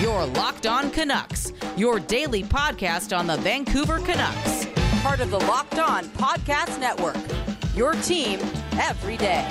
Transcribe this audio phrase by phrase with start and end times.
[0.00, 4.66] Your Locked On Canucks, your daily podcast on the Vancouver Canucks.
[5.00, 7.16] Part of the Locked On Podcast Network.
[7.74, 8.38] Your team
[8.72, 9.46] every day.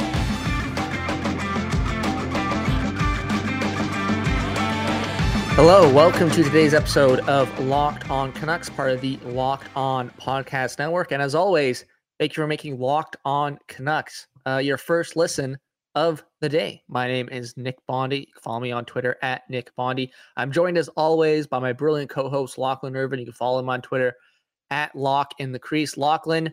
[5.56, 10.78] Hello, welcome to today's episode of Locked On Canucks, part of the Locked On Podcast
[10.78, 11.12] Network.
[11.12, 11.86] And as always,
[12.20, 15.58] thank you for making Locked On Canucks uh, your first listen
[15.96, 16.84] of the day.
[16.88, 18.28] My name is Nick Bondy.
[18.42, 20.12] Follow me on Twitter at Nick Bondy.
[20.36, 23.20] I'm joined as always by my brilliant co-host Lachlan Irvin.
[23.20, 24.14] You can follow him on Twitter
[24.70, 25.98] at Lock in the Crease.
[25.98, 26.52] Lachlan,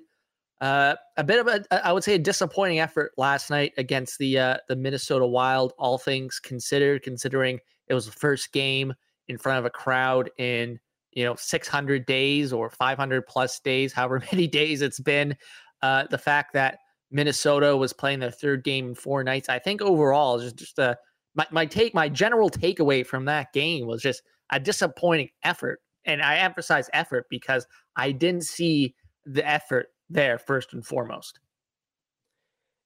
[0.61, 4.39] uh, a bit of a, I would say, a disappointing effort last night against the
[4.39, 5.73] uh, the Minnesota Wild.
[5.77, 8.95] All things considered, considering it was the first game
[9.29, 10.79] in front of a crowd in
[11.11, 15.37] you know 600 days or 500 plus days, however many days it's been.
[15.83, 16.79] Uh, the fact that
[17.12, 19.48] Minnesota was playing their third game in four nights.
[19.48, 20.97] I think overall, just just a
[21.35, 25.80] my, my take, my general takeaway from that game was just a disappointing effort.
[26.05, 31.38] And I emphasize effort because I didn't see the effort there first and foremost.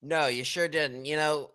[0.02, 1.06] No, you sure didn't.
[1.06, 1.50] You know,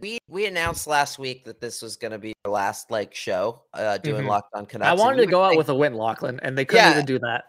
[0.00, 3.62] we we announced last week that this was going to be our last like show
[3.74, 4.28] uh doing mm-hmm.
[4.28, 4.88] Locked On Canucks.
[4.88, 7.04] I wanted to go think, out with a win, Lachlan, and they couldn't yeah, even
[7.04, 7.44] do that.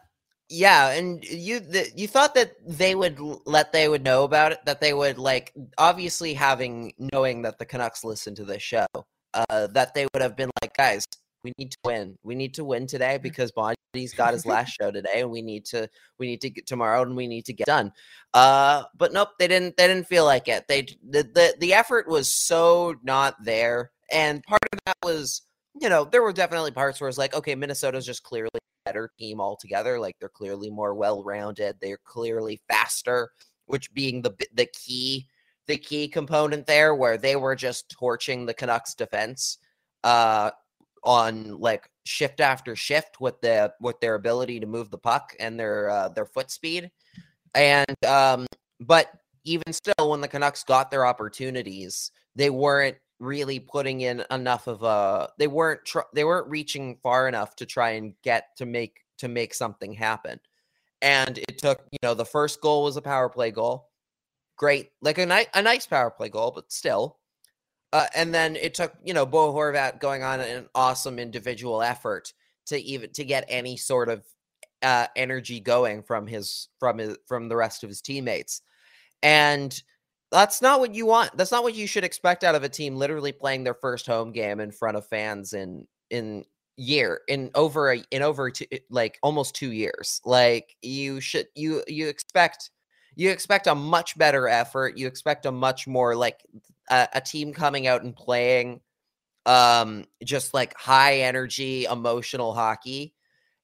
[0.50, 4.60] Yeah, and you the, you thought that they would let they would know about it,
[4.66, 8.88] that they would like obviously having knowing that the Canucks listen to this show,
[9.34, 11.06] uh, that they would have been like, guys,
[11.44, 12.18] we need to win.
[12.24, 13.24] We need to win today mm-hmm.
[13.24, 16.66] because Bondy's got his last show today, and we need to we need to get
[16.66, 17.92] tomorrow, and we need to get done.
[18.34, 19.76] Uh, but nope, they didn't.
[19.76, 20.66] They didn't feel like it.
[20.70, 25.42] They the the, the effort was so not there, and part of that was
[25.80, 29.42] you know there were definitely parts where it's like, okay, Minnesota's just clearly better team
[29.42, 30.00] altogether.
[30.00, 31.76] Like they're clearly more well rounded.
[31.82, 33.32] They're clearly faster,
[33.66, 35.28] which being the the key
[35.68, 39.58] the key component there, where they were just torching the Canucks defense
[40.04, 40.52] uh,
[41.04, 45.60] on like shift after shift with the with their ability to move the puck and
[45.60, 46.90] their uh, their foot speed.
[47.54, 48.48] And um,
[48.80, 49.12] but
[49.44, 54.84] even still, when the Canucks got their opportunities, they weren't really putting in enough of
[54.84, 59.06] a they weren't tr- they weren't reaching far enough to try and get to make
[59.18, 60.40] to make something happen.
[61.02, 63.90] And it took you know the first goal was a power play goal.
[64.58, 67.18] Great like a, ni- a nice power play goal but still.
[67.94, 72.34] Uh, and then it took you know bo horvat going on an awesome individual effort
[72.68, 74.24] to even to get any sort of
[74.84, 78.62] uh, energy going from his from his from the rest of his teammates.
[79.24, 79.82] And
[80.32, 81.36] that's not what you want.
[81.38, 84.32] That's not what you should expect out of a team literally playing their first home
[84.32, 86.46] game in front of fans in in
[86.78, 90.22] year in over a, in over two, like almost 2 years.
[90.26, 92.72] Like you should you you expect
[93.16, 94.98] you expect a much better effort.
[94.98, 96.42] You expect a much more like
[96.90, 98.82] a, a team coming out and playing
[99.46, 103.14] um just like high energy emotional hockey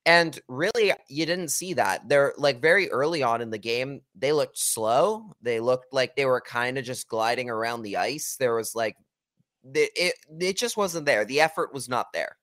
[0.05, 2.07] and really, you didn't see that.
[2.09, 5.31] They're like very early on in the game, they looked slow.
[5.41, 8.35] They looked like they were kind of just gliding around the ice.
[8.37, 8.97] There was like,
[9.73, 11.23] it, it just wasn't there.
[11.23, 12.37] The effort was not there.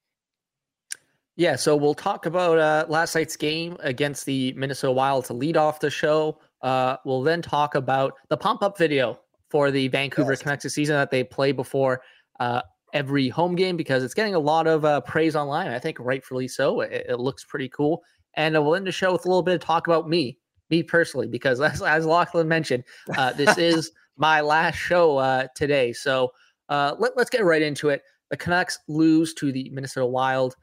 [1.37, 5.56] Yeah, so we'll talk about uh, last night's game against the Minnesota Wild to lead
[5.56, 6.38] off the show.
[6.62, 10.42] Uh, we'll then talk about the pump up video for the Vancouver yes.
[10.42, 12.03] Canucks season that they play before
[12.41, 12.62] uh,
[12.93, 15.69] every home game because it's getting a lot of uh, praise online.
[15.69, 16.81] I think rightfully so.
[16.81, 18.03] It, it, looks pretty cool.
[18.34, 20.39] And we'll end the show with a little bit of talk about me,
[20.71, 22.84] me personally, because as, as Lachlan mentioned,
[23.17, 25.93] uh, this is my last show uh, today.
[25.93, 26.31] So
[26.69, 28.03] uh, let, let's get right into it.
[28.31, 30.55] The Canucks lose to the Minnesota Wild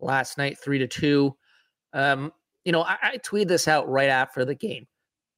[0.00, 1.36] last night, three to two.
[1.92, 2.32] Um,
[2.64, 4.86] you know, I, I tweeted this out right after the game.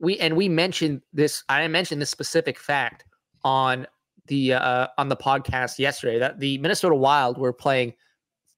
[0.01, 1.45] We and we mentioned this.
[1.49, 3.05] I mentioned this specific fact
[3.45, 3.87] on
[4.27, 7.95] the uh, on the podcast yesterday that the Minnesota Wild were playing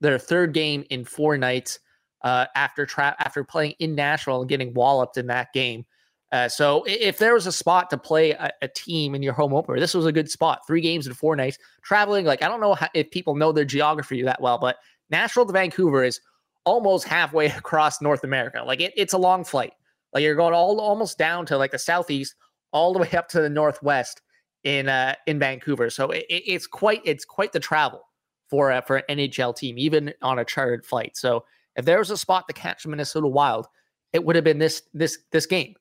[0.01, 1.79] their third game in four nights
[2.23, 5.85] uh, after tra- after playing in Nashville and getting walloped in that game.
[6.33, 9.55] Uh, so if there was a spot to play a, a, team in your home
[9.55, 10.67] opener, this was a good spot.
[10.67, 12.25] Three games in four nights, traveling.
[12.25, 14.77] Like I don't know how, if people know their geography that well, but
[15.11, 16.21] Nashville to Vancouver is
[16.65, 18.65] almost halfway across North America.
[18.67, 19.75] Like it, it's a long flight.
[20.13, 22.35] Like you're going all almost down to like the southeast,
[22.73, 24.21] all the way up to the northwest
[24.65, 25.91] in uh, in Vancouver.
[25.91, 28.03] So it, it's quite it's quite the travel
[28.49, 31.17] for uh, for an NHL team, even on a chartered flight.
[31.17, 31.45] So
[31.77, 33.67] if there was a spot to catch the Minnesota Wild,
[34.13, 35.75] it would have been this this this game.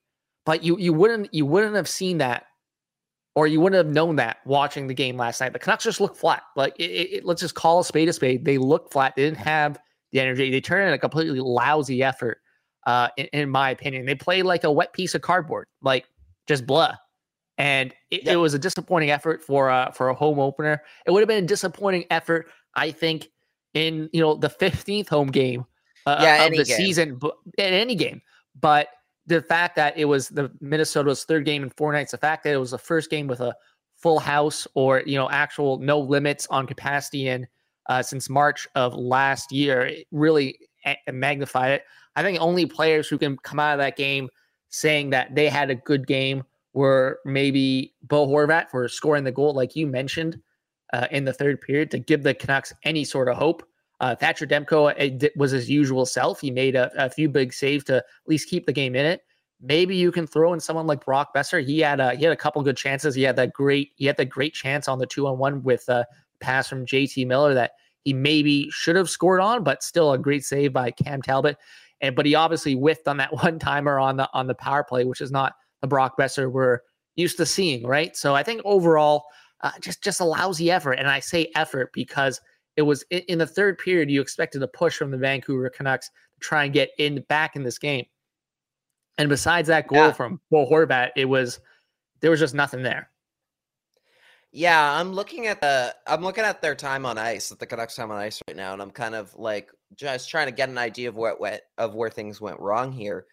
[0.46, 2.44] But you you wouldn't you wouldn't have seen that,
[3.34, 5.52] or you wouldn't have known that watching the game last night.
[5.52, 6.42] The Canucks just looked flat.
[6.54, 8.44] Like it, it, let's just call a spade a spade.
[8.44, 9.16] They looked flat.
[9.16, 9.78] They didn't have
[10.12, 10.50] the energy.
[10.50, 12.38] They turned in a completely lousy effort.
[12.86, 16.04] Uh, in, in my opinion, they played like a wet piece of cardboard, like
[16.46, 16.94] just blah
[17.58, 18.34] and it, yep.
[18.34, 20.82] it, was a disappointing effort for uh, for a home opener.
[21.06, 23.28] It would have been a disappointing effort, I think,
[23.74, 25.64] in you know the 15th home game
[26.06, 26.76] uh, Yeah, of the game.
[26.76, 28.22] season, but in any game.
[28.60, 28.88] But
[29.26, 32.54] the fact that it was the Minnesota's third game in four nights, the fact that
[32.54, 33.54] it was the first game with a
[33.96, 37.46] full house or you know actual no limits on capacity in
[37.88, 41.84] uh, since March of last year, it really a- magnified it.
[42.16, 44.28] I think only players who can come out of that game
[44.70, 49.54] saying that they had a good game were maybe Bo Horvat for scoring the goal,
[49.54, 50.40] like you mentioned
[50.92, 53.66] uh, in the third period, to give the Canucks any sort of hope.
[54.00, 56.40] Uh, Thatcher Demko it was his usual self.
[56.40, 59.22] He made a, a few big saves to at least keep the game in it.
[59.62, 61.64] Maybe you can throw in someone like Brock Boeser.
[61.64, 63.14] He had a he had a couple good chances.
[63.14, 65.88] He had that great he had that great chance on the two on one with
[65.88, 66.04] a
[66.40, 67.72] pass from JT Miller that
[68.02, 71.56] he maybe should have scored on, but still a great save by Cam Talbot.
[72.00, 75.04] And but he obviously whiffed on that one timer on the on the power play,
[75.04, 75.54] which is not
[75.84, 76.80] the Brock Boeser we're
[77.14, 78.16] used to seeing, right?
[78.16, 79.24] So I think overall,
[79.60, 82.40] uh, just just a lousy effort, and I say effort because
[82.76, 86.08] it was in, in the third period you expected a push from the Vancouver Canucks
[86.08, 88.06] to try and get in back in this game,
[89.18, 90.12] and besides that goal Yeah.
[90.12, 91.60] from Bo Horvat, it was
[92.20, 93.10] there was just nothing there.
[94.52, 97.96] Yeah, I'm looking at the I'm looking at their time on ice, at the Canucks
[97.96, 100.78] time on ice right now, and I'm kind of like just trying to get an
[100.78, 103.26] idea of what went of where things went wrong here.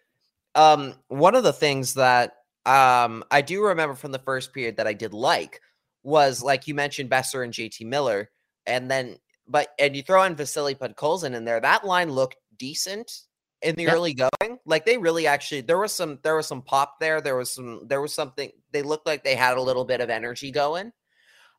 [0.55, 2.33] Um, one of the things that
[2.65, 5.59] um I do remember from the first period that I did like
[6.03, 8.29] was like you mentioned Boeser and JT Miller,
[8.65, 9.17] and then
[9.47, 11.59] but and you throw in Vasily Podkolzin in there.
[11.59, 13.11] That line looked decent
[13.61, 13.93] in the Yep.
[13.93, 14.59] early going.
[14.65, 17.21] Like they really actually there was some there was some pop there.
[17.21, 20.09] There was some there was something they looked like they had a little bit of
[20.09, 20.91] energy going.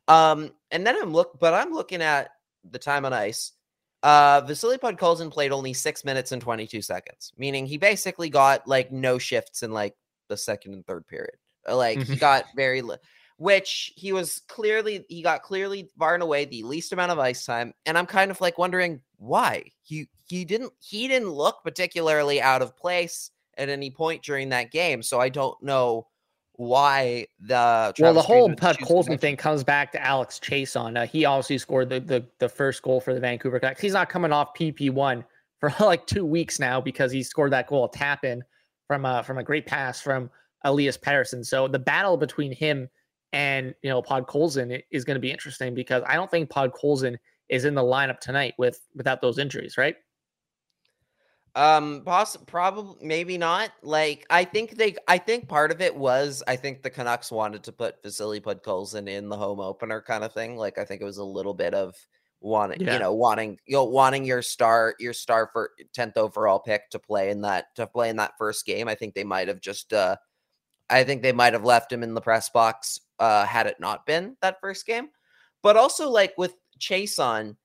[0.09, 2.31] Um, and then I'm look, but I'm looking at
[2.69, 3.53] the time on ice.
[4.03, 8.91] Uh, Vasily Podkolzin played only six minutes and 22 seconds, meaning he basically got like
[8.91, 9.95] no shifts in like
[10.33, 11.37] the second and third period.
[11.69, 12.97] Uh, Like he got very, li-
[13.37, 17.45] which he was clearly he got clearly far and away the least amount of ice
[17.45, 22.41] time, and I'm kind of like wondering why he he didn't he didn't look particularly
[22.41, 26.07] out of place at any point during that game, so I don't know
[26.57, 30.05] why the well, the whole Green would Pud choose to Colson thing comes back to
[30.05, 30.99] Alex Chiasson.
[30.99, 33.81] Uh, he obviously scored the, the the first goal for the Vancouver Canucks.
[33.81, 35.25] He's not coming off PP one
[35.59, 38.43] for like two weeks now because he scored that goal tap in
[38.87, 40.31] from uh from a great pass from
[40.65, 41.45] Elias Pettersson.
[41.45, 42.89] So the battle between him
[43.33, 47.17] and you know Podkolzin is going to be interesting because I don't think Podkolzin
[47.49, 49.97] is in the lineup tonight with without those injuries, right?
[51.55, 53.73] Um, poss- probably, maybe not.
[53.83, 57.63] Like, I think they, I think part of it was, I think the Canucks wanted
[57.65, 60.57] to put Vasily Podkolzin in the home opener kind of thing.
[60.57, 61.95] Like, I think it was a little bit of
[62.43, 62.95] wanting, Yeah.
[62.95, 66.99] you know, wanting, you know, wanting your star, your star for tenth overall pick to
[66.99, 68.89] play in that, to play in that first game.
[68.89, 70.17] I think they might have just, uh,
[70.91, 74.05] I think they might have left him in the press box, uh, had it not
[74.05, 75.09] been that first game.
[75.63, 77.57] But also, like with Chiasson,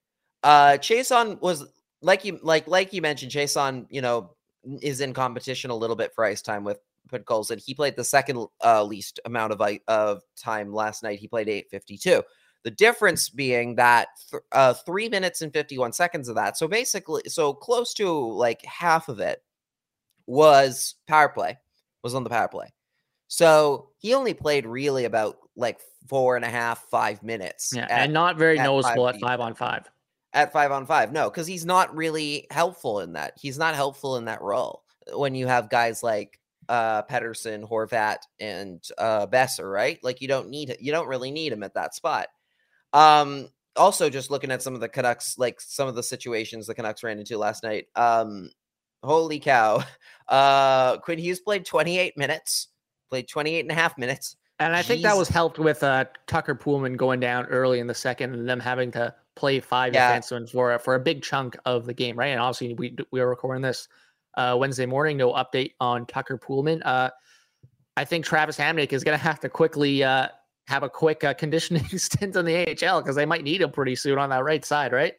[0.43, 1.65] uh, Chiasson was
[2.01, 4.35] like you like like you mentioned, Jason, you know,
[4.81, 6.77] is in competition a little bit for ice time with
[7.09, 7.59] Podkolzin.
[7.63, 11.19] He played the second uh, least amount of i- of time last night.
[11.19, 12.21] He played 852.
[12.63, 16.57] The difference being that th- uh, three minutes and 51 seconds of that.
[16.57, 19.41] So basically, so close to like half of it
[20.25, 21.57] was power play,
[22.03, 22.73] was on the power play.
[23.27, 27.73] So he only played really about like four and a half, five minutes.
[27.75, 29.89] Yeah, at- and not very at noticeable five at five on five.
[30.33, 31.11] at five on five.
[31.11, 33.33] No, because he's not really helpful in that.
[33.39, 34.83] He's not helpful in that role
[35.13, 39.99] when you have guys like uh Pettersson, Horvat, and uh Boeser, right?
[40.03, 42.27] Like you don't need you don't really need him at that spot.
[42.93, 46.73] Um also just looking at some of the Canucks, like some of the situations the
[46.75, 47.87] Canucks ran into last night.
[47.95, 48.49] Um
[49.03, 49.83] holy cow.
[50.27, 52.67] Uh Quinn Hughes played 28 minutes,
[53.09, 54.35] played 28 and a half minutes.
[54.59, 57.93] And I think that was helped with uh, Tucker Poolman going down early in the
[57.93, 60.17] second and them having to play five Yeah.
[60.17, 62.29] defensemen for a- for a big chunk of the game, right?
[62.29, 63.87] And obviously we we are recording this
[64.35, 65.15] uh, Wednesday morning.
[65.15, 66.81] No update on Tucker Poolman.
[66.83, 67.09] Uh,
[67.95, 70.27] I think Travis Hamonic is going to have to quickly uh,
[70.67, 73.95] have a quick uh, conditioning stint in the AHL because they might need him pretty
[73.95, 75.13] soon on that right side, right?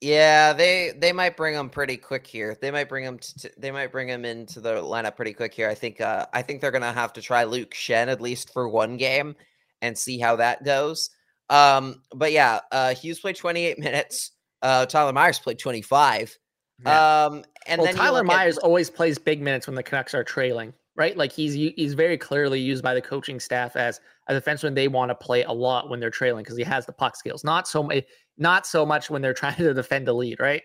[0.00, 2.58] Yeah, they they might bring him pretty quick here.
[2.60, 5.68] They might bring him to, they might bring him into the lineup pretty quick here.
[5.68, 8.68] I think uh I think they're gonna have to try Luke Schenn at least for
[8.68, 9.34] one game
[9.80, 11.08] and see how that goes.
[11.48, 14.32] Um, but yeah, uh Hughes played 28 minutes.
[14.60, 16.36] Uh Tyler Myers played 25.
[16.84, 20.12] Um and well, then Tyler look at- Myers always plays big minutes when the Canucks
[20.12, 21.16] are trailing, right?
[21.16, 25.10] Like he's he's very clearly used by the coaching staff as a defenseman they want
[25.10, 27.44] to play a lot when they're trailing because he has the puck skills.
[27.44, 28.04] Not so much,
[28.38, 30.62] not so much when they're trying to defend a lead, right?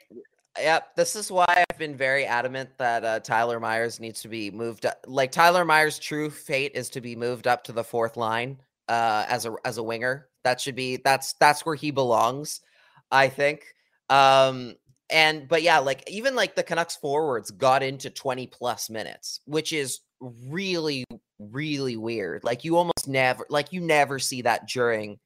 [0.58, 4.52] Yep, this is why I've been very adamant that uh, Tyler Myers needs to be
[4.52, 4.98] moved up.
[5.08, 9.26] Like Tyler Myers' true fate is to be moved up to the fourth line uh,
[9.30, 10.28] as a as a winger.
[10.44, 12.62] That should be that's that's where he belongs,
[13.12, 13.64] I think.
[14.10, 14.76] Um,
[15.10, 19.72] and but yeah, like even like the Canucks forwards got into 20 plus minutes, which
[19.72, 21.06] is really,
[21.40, 22.44] really weird.
[22.44, 25.20] Like you almost never like you never see that during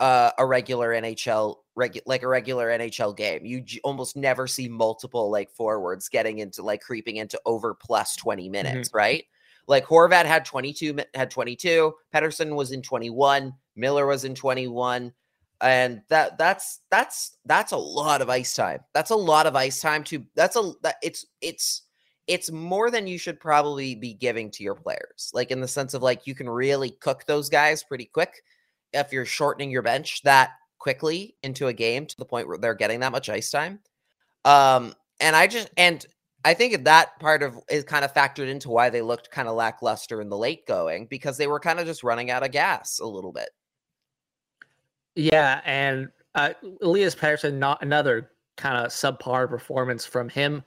[0.00, 3.44] uh, a regular NHL regu- like a regular NHL game.
[3.44, 8.14] You j- almost never see multiple like forwards getting into like creeping into over plus
[8.16, 8.52] 20 Mm-hmm.
[8.52, 9.24] minutes, right?
[9.66, 15.12] Like Horvat had 22 had 22, Pettersson was in 21, Miller was in 21
[15.60, 18.78] and that that's that's that's a lot of ice time.
[18.94, 21.82] That's a lot of ice time to that's a that it's it's
[22.28, 25.30] it's more than you should probably be giving to your players.
[25.32, 28.42] Like in the sense of like you can really cook those guys pretty quick
[28.92, 32.74] if you're shortening your bench that quickly into a game to the point where they're
[32.74, 33.80] getting that much ice time.
[34.44, 36.04] Um, and I just and
[36.44, 39.56] I think that part of is kind of factored into why they looked kind of
[39.56, 43.00] lackluster in the late going because they were kind of just running out of gas
[43.00, 43.48] a little bit.
[45.16, 50.62] Yeah, and uh, Elias Pettersson, not another kind of subpar performance from him.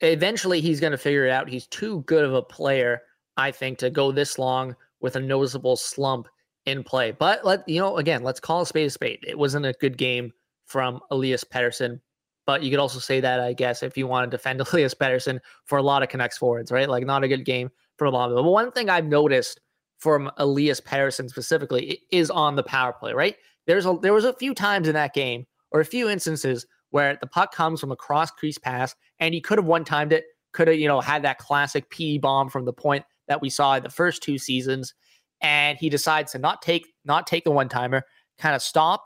[0.00, 1.48] Eventually, he's going to figure it out.
[1.48, 3.02] He's too good of a player,
[3.36, 6.28] I think, to go this long with a noticeable slump
[6.66, 7.10] in play.
[7.10, 9.18] But let you know, again, let's call a spade a spade.
[9.26, 10.32] It wasn't a good game
[10.64, 12.00] from Elias Pettersson,
[12.46, 15.40] but you could also say that, I guess, if you want to defend Elias Pettersson
[15.64, 16.88] for a lot of Canucks forwards, right?
[16.88, 18.44] Like not a good game for a lot of them.
[18.44, 19.60] But one thing I've noticed
[19.98, 23.36] from Elias Pettersson specifically is on the power play, right?
[23.66, 27.16] There's a there was a few times in that game or a few instances where
[27.20, 30.24] the puck comes from a cross crease pass and he could have one timed it,
[30.52, 33.76] could have, you know, had that classic P bomb from the point that we saw
[33.76, 34.94] in the first two seasons.
[35.40, 38.02] And he decides to not take not take the one timer,
[38.38, 39.02] kind of stop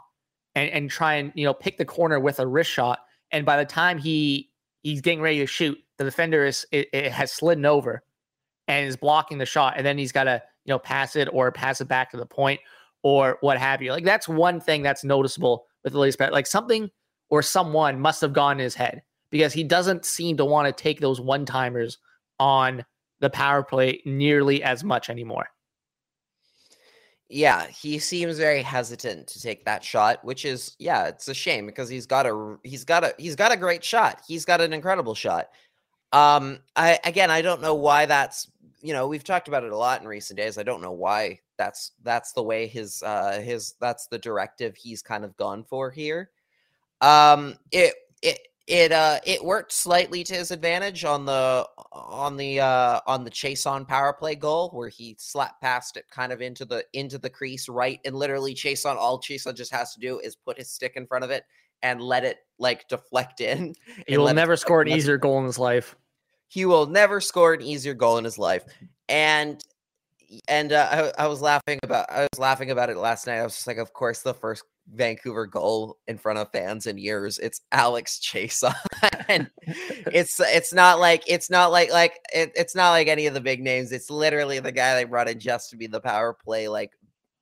[0.55, 3.00] and, and try and you know pick the corner with a wrist shot.
[3.31, 4.50] And by the time he
[4.83, 8.03] he's getting ready to shoot, the defender is it, it has slidden over
[8.67, 9.75] and is blocking the shot.
[9.76, 12.26] And then he's got to you know pass it or pass it back to the
[12.26, 12.61] point
[13.05, 13.93] or what have you.
[13.93, 16.33] Like that's one thing that's noticeable with Elias Pettersson.
[16.33, 16.91] Like something
[17.35, 20.83] or someone must have gone in his head because he doesn't seem to want to
[20.83, 21.99] take those one timers
[22.38, 22.85] on
[23.19, 25.49] the power play nearly as much anymore.
[27.29, 31.67] Yeah, he seems very hesitant to take that shot, which is yeah, it's a shame
[31.67, 34.23] because he's got a he's got a he's got a great shot.
[34.29, 35.49] He's got an incredible shot.
[36.12, 38.49] Um I again, I don't know why that's
[38.81, 40.57] you know, we've talked about it a lot in recent days.
[40.57, 45.03] I don't know why that's that's the way his uh his that's the directive he's
[45.03, 46.31] kind of gone for here.
[47.05, 52.61] Um it it it uh it worked slightly to his advantage on the on the
[52.61, 56.65] uh on the Chiasson power play goal where he slapped past it kind of into
[56.65, 60.35] the into the crease right and literally Chiasson all Chiasson just has to do is
[60.35, 61.45] put his stick in front of it
[61.85, 63.75] and let it like deflect in.
[64.09, 65.95] He will never score an easier goal in his life.
[66.49, 68.65] He will never score an easier goal in his life.
[69.09, 69.63] And
[70.49, 73.39] and uh, I, I was laughing about I was laughing about it last night.
[73.39, 76.99] I was just like, of course, the first Vancouver goal in front of fans in
[76.99, 77.38] years.
[77.38, 78.62] It's Alex Chase,
[79.29, 83.35] and it's it's not like it's not like like it, it's not like any of
[83.35, 83.93] the big names.
[83.93, 86.93] It's literally the guy they brought in just to be the power play, like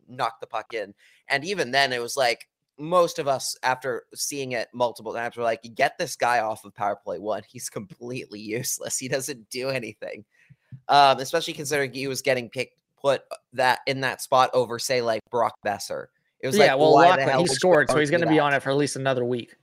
[0.08, 0.94] knock the puck in.
[1.28, 5.42] And even then, it was like most of us, after seeing it multiple times, were
[5.42, 7.42] like, "Get this guy off of power play one.
[7.48, 8.98] He's completely useless.
[8.98, 10.24] He doesn't do anything."
[10.88, 13.22] Um, especially considering he was getting picked put
[13.52, 16.06] that in that spot over, say, like Brock Boeser.
[16.42, 18.62] It was yeah, like, well, Lachlan, he scored, so he's going to be on it
[18.62, 19.54] for at least another week.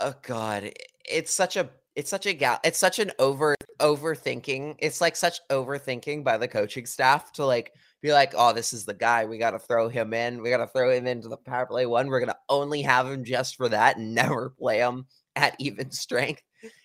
[0.00, 0.72] Oh god,
[1.04, 4.76] it's such a it's such a gal it's such an over overthinking.
[4.78, 8.84] It's like such overthinking by the coaching staff to like be like, "Oh, this is
[8.84, 9.26] the guy.
[9.26, 10.42] We got to throw him in.
[10.42, 12.08] We got to throw him into the power play one.
[12.08, 15.90] We're going to only have him just for that and never play him at even
[15.90, 16.42] strength."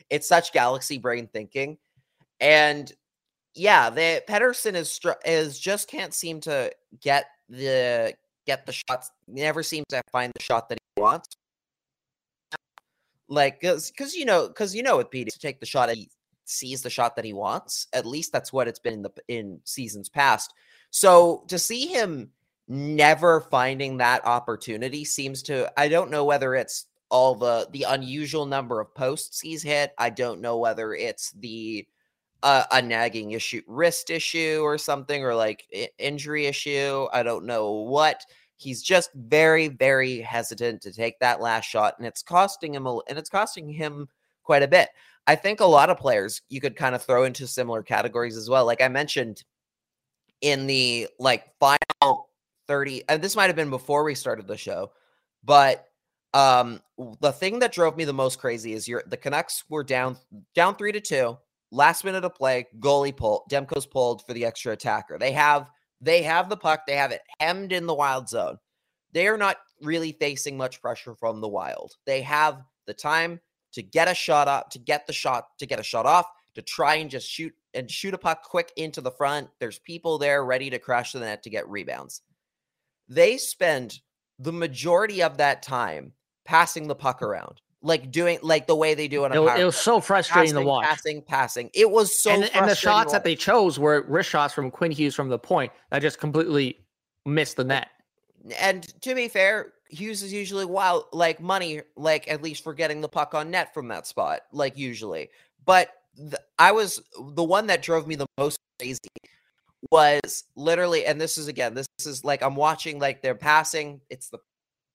[0.09, 1.77] It's such galaxy brain thinking.
[2.41, 2.91] And
[3.55, 6.71] yeah, the Pettersson is is just can't seem to
[7.01, 8.13] get the
[8.45, 9.11] get the shots.
[9.27, 11.35] Never seems to find the shot that he wants.
[13.27, 16.09] Like, cause, you know, cause you know, with Pete, to take the shot, he
[16.45, 17.87] sees the shot that he wants.
[17.93, 20.53] At least that's what it's been in the in seasons past.
[20.89, 22.31] So to see him
[22.67, 25.71] never finding that opportunity seems to.
[25.77, 29.93] I don't know whether it's all the the unusual number of posts he's hit.
[29.97, 31.87] I don't know whether it's the
[32.43, 35.65] uh, a nagging issue, wrist issue, or something, or like
[35.97, 37.07] injury issue.
[37.13, 38.25] I don't know what.
[38.57, 42.85] He's just very, very hesitant to take that last shot, and it's costing him.
[42.87, 44.07] A, and it's costing him
[44.43, 44.89] quite a bit.
[45.27, 48.49] I think a lot of players you could kind of throw into similar categories as
[48.49, 48.65] well.
[48.65, 49.43] Like I mentioned
[50.41, 52.29] in the like final
[52.67, 54.91] thirty, and this might have been before we started the show,
[55.43, 55.87] but
[56.33, 56.81] um
[57.19, 60.17] the thing that drove me the most crazy is your the Canucks were down
[60.55, 61.37] down three to two
[61.71, 65.17] last minute of play, goalie pull, Demko's pulled for the extra attacker.
[65.17, 65.69] They have
[66.01, 68.57] they have the puck, they have it hemmed in the wild zone.
[69.13, 71.93] They are not really facing much pressure from the wild.
[72.05, 73.39] They have the time
[73.73, 76.25] to get a shot up, to get the shot, to get a shot off,
[76.55, 79.47] to try and just shoot and shoot a puck quick into the front.
[79.59, 82.21] There's people there ready to crash the net to get rebounds.
[83.07, 83.99] They spend
[84.39, 86.13] the majority of that time
[86.45, 89.31] passing the puck around, like doing like the way they do it.
[89.31, 90.85] It, it was so frustrating passing, to watch.
[90.85, 91.69] Passing, passing.
[91.73, 92.31] It was so.
[92.31, 95.39] And, and the shots that they chose were wrist shots from Quinn Hughes from the
[95.39, 96.79] point that just completely
[97.25, 97.89] missed the net.
[98.59, 103.01] And to be fair, Hughes is usually wild, like money, like at least for getting
[103.01, 105.29] the puck on net from that spot, like usually.
[105.65, 108.99] But the, I was the one that drove me the most crazy
[109.91, 114.01] was literally, and this is again, this is like I'm watching like they're passing.
[114.09, 114.39] It's the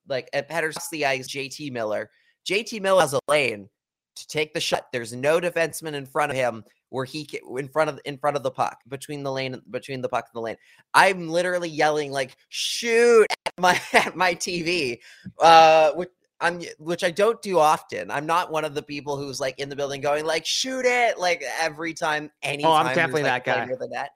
[0.09, 2.11] like at Peters the ice, JT Miller.
[2.47, 3.69] JT Miller has a lane
[4.17, 4.87] to take the shot.
[4.93, 8.43] There's no defenseman in front of him where he in front of in front of
[8.43, 10.57] the puck between the lane between the puck and the lane.
[10.95, 15.00] I'm literally yelling like shoot at my at my TV,
[15.41, 16.11] uh, which
[16.41, 18.11] I'm which I don't do often.
[18.11, 21.19] I'm not one of the people who's like in the building going like shoot it
[21.19, 22.31] like every time.
[22.43, 23.71] Anytime oh, I'm definitely like, that guy.
[23.71, 24.11] With the net.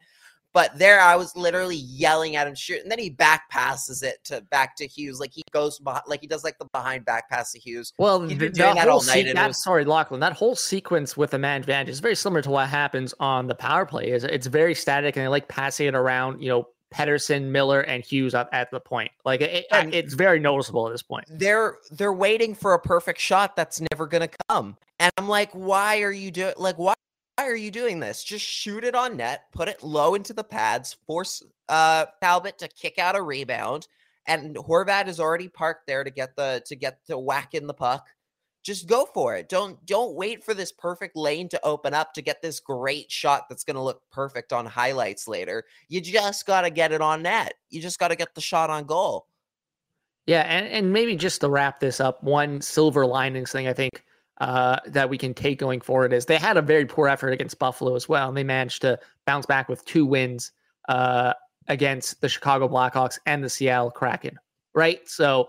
[0.52, 4.22] But there, I was literally yelling at him, shoot, and then he back passes it
[4.24, 7.30] to back to Hughes, like he goes behind, like he does like the behind back
[7.30, 7.92] pass to Hughes.
[7.98, 11.38] Well, been doing that whole se- that, was- sorry, Lachlan, that whole sequence with the
[11.38, 14.10] man advantage is very similar to what happens on the power play.
[14.10, 18.04] Is it's very static, and they like passing it around, you know, Pettersson, Miller, and
[18.04, 19.12] Hughes at, at the point.
[19.24, 21.26] Like it, it, it's very noticeable at this point.
[21.30, 26.00] They're they're waiting for a perfect shot that's never gonna come, and I'm like, why
[26.02, 26.54] are you doing?
[26.56, 26.94] Like, why
[27.40, 28.22] why are you doing this?
[28.22, 32.68] Just shoot it on net, put it low into the pads, force uh, Talbot to
[32.68, 33.88] kick out a rebound,
[34.26, 37.72] and Horvat is already parked there to get the to get to whack in the
[37.72, 38.08] puck.
[38.62, 39.48] Just go for it.
[39.48, 43.48] Don't don't wait for this perfect lane to open up to get this great shot
[43.48, 45.64] that's going to look perfect on highlights later.
[45.88, 47.54] You just got to get it on net.
[47.70, 49.26] You just got to get the shot on goal.
[50.26, 54.04] Yeah, and, and maybe just to wrap this up, one silver linings thing I think
[54.40, 57.58] uh, that we can take going forward is they had a very poor effort against
[57.58, 60.52] Buffalo as well, and they managed to bounce back with two wins
[60.88, 61.34] uh,
[61.68, 64.38] against the Chicago Blackhawks and the Seattle Kraken.
[64.74, 65.48] Right, so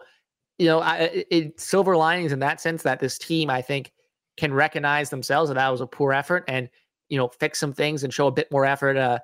[0.57, 3.91] you know, I, it, silver linings in that sense that this team I think
[4.37, 6.69] can recognize themselves that that was a poor effort and
[7.09, 9.19] you know fix some things and show a bit more effort uh,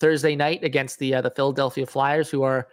[0.00, 2.68] Thursday night against the uh, the Philadelphia Flyers who are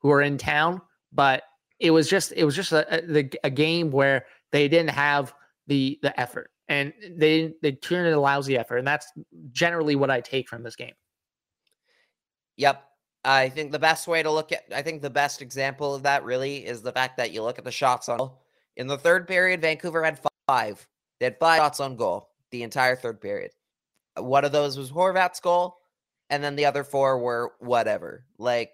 [0.00, 0.80] who are in town,
[1.12, 1.44] but
[1.78, 5.32] it was just it was just a, a, a game where they didn't have
[5.72, 9.10] the the effort and they they turn it a lousy effort and that's
[9.52, 10.92] generally what i take from this game.
[12.58, 12.84] Yep.
[13.24, 16.24] I think the best way to look at i think the best example of that
[16.24, 18.30] really is the fact that you look at the shots on
[18.76, 20.86] in the third period vancouver had five.
[21.18, 23.52] They had five shots on goal the entire third period.
[24.18, 25.78] One of those was horvat's goal
[26.28, 28.26] and then the other four were whatever.
[28.38, 28.72] Like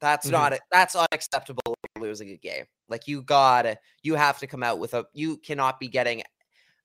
[0.00, 0.52] that's mm-hmm.
[0.52, 2.64] not that's unacceptable losing a game.
[2.88, 6.22] Like you gotta you have to come out with a you cannot be getting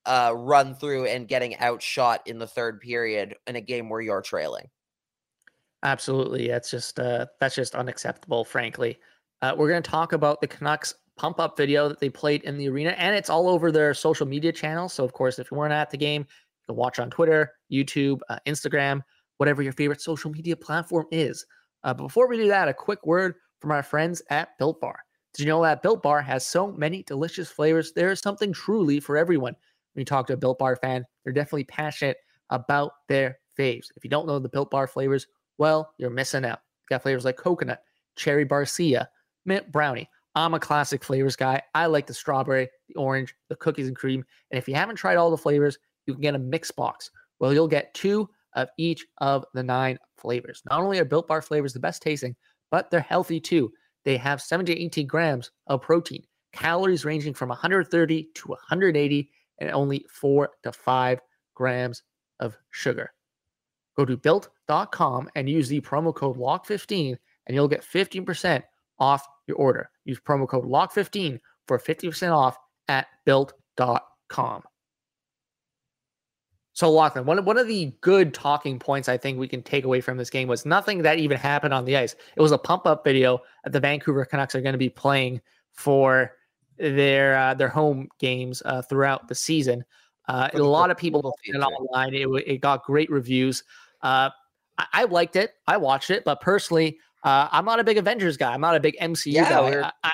[0.05, 4.21] uh run through and getting outshot in the third period in a game where you're
[4.21, 4.67] trailing.
[5.83, 6.47] Absolutely.
[6.47, 8.99] That's just uh that's just unacceptable, frankly.
[9.41, 12.69] Uh, we're gonna talk about the Canucks pump up video that they played in the
[12.69, 14.93] arena, and it's all over their social media channels.
[14.93, 18.19] So of course, if you weren't at the game, you can watch on Twitter, YouTube,
[18.29, 19.01] uh, Instagram,
[19.37, 21.45] whatever your favorite social media platform is.
[21.83, 24.99] Uh, but before we do that, a quick word from our friends at Built Bar.
[25.33, 27.93] Did you know that Built Bar has so many delicious flavors?
[27.93, 29.55] There is something truly for everyone.
[29.93, 32.17] When you talk to a Built Bar fan, they're definitely passionate
[32.49, 33.87] about their faves.
[33.95, 35.27] If you don't know the Built Bar flavors,
[35.57, 36.59] well, you're missing out.
[36.89, 37.83] got flavors like coconut,
[38.15, 39.07] cherry barcia,
[39.45, 40.09] mint brownie.
[40.35, 41.61] I'm a classic flavors guy.
[41.75, 44.23] I like the strawberry, the orange, the cookies and cream.
[44.49, 47.11] And if you haven't tried all the flavors, you can get a mix box.
[47.39, 50.61] Well, you'll get two of each of the nine flavors.
[50.69, 52.35] Not only are Built Bar flavors the best tasting,
[52.69, 53.71] but they're healthy too.
[54.05, 56.23] They have 70 to 18 grams of protein,
[56.53, 61.21] calories ranging from 130 to 180, and only four to five
[61.53, 62.03] grams
[62.39, 63.13] of sugar.
[63.95, 68.63] Go to built.com and use the promo code LOCK15 and you'll get 15%
[68.99, 69.89] off your order.
[70.03, 74.63] Use promo code LOCK15 for 50% off at built.com.
[76.73, 79.83] So Lachlan, one of, one of the good talking points I think we can take
[79.83, 82.15] away from this game was nothing that even happened on the ice.
[82.35, 85.41] It was a pump up video that the Vancouver Canucks are going to be playing
[85.73, 86.31] for
[86.81, 89.85] their uh, their home games uh, throughout the season.
[90.27, 92.13] Uh, a lot of people it online.
[92.13, 93.63] It, it got great reviews.
[94.01, 94.29] Uh,
[94.77, 95.53] I, I, liked it.
[95.67, 98.53] I watched it, but personally, uh, I'm not a big Avengers guy.
[98.53, 99.81] I'm not a big MCU yeah, guy.
[99.81, 100.11] I, I,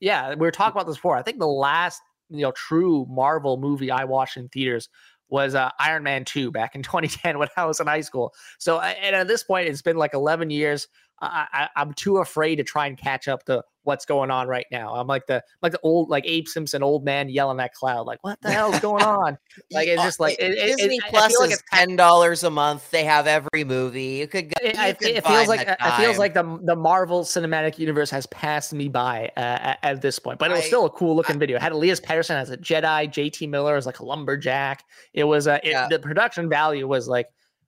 [0.00, 1.16] yeah, we were talking about this before.
[1.16, 4.88] I think the last you know true Marvel movie I watched in theaters
[5.28, 8.34] was uh, Iron Man 2 back in 2010 when I was in high school.
[8.58, 10.88] So, and at this point, it's been like 11 years.
[11.22, 14.94] I, am too afraid to try and catch up to what's going on right now.
[14.94, 18.18] I'm like the like the old like Abe Simpson old man yelling at cloud like
[18.22, 19.38] what the hell's going on?
[19.70, 22.90] Like it's just like it, it, Disney it, Plus like is ten dollars a month.
[22.90, 24.18] They have every movie.
[24.18, 24.54] You could go.
[24.66, 27.78] it, you I- could it feels like the it feels like the the Marvel Cinematic
[27.78, 30.38] Universe has passed me by uh, at, at this point.
[30.38, 31.56] But it was I- still a cool looking video.
[31.56, 34.84] It had Elias Pettersson as a Jedi, JT Miller as like a lumberjack.
[35.14, 35.88] It was uh, it, Yeah.
[35.88, 37.26] the production value was like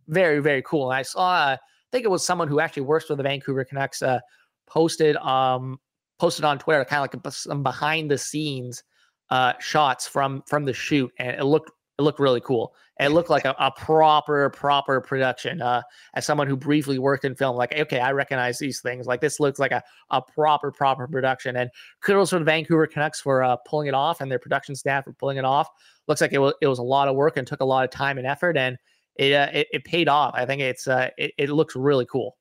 [0.09, 0.91] very very cool.
[0.91, 1.59] And I saw uh, I
[1.91, 4.21] think it was someone who actually works for the Vancouver Canucks uh,
[4.67, 5.79] posted um
[6.23, 8.85] posted on Twitter kind of like some behind the scenes
[9.31, 12.73] uh shots from from the shoot and it looked it looked really cool.
[13.01, 15.61] It looked like a, a proper proper production.
[15.61, 15.83] Uh
[16.15, 19.09] as someone who briefly worked in film, like, okay, I recognize these things.
[19.09, 21.57] Like this looks like a, a proper, proper production.
[21.57, 21.71] And
[22.03, 25.15] kudos for the Vancouver Canucks for uh, pulling it off and their production staff for
[25.15, 25.67] pulling it off.
[26.07, 27.91] Looks like it was it was a lot of work and took a lot of
[27.91, 28.79] time and effort, and
[29.17, 30.35] it uh, it, it paid off.
[30.37, 32.37] I think it's uh it, it looks really cool.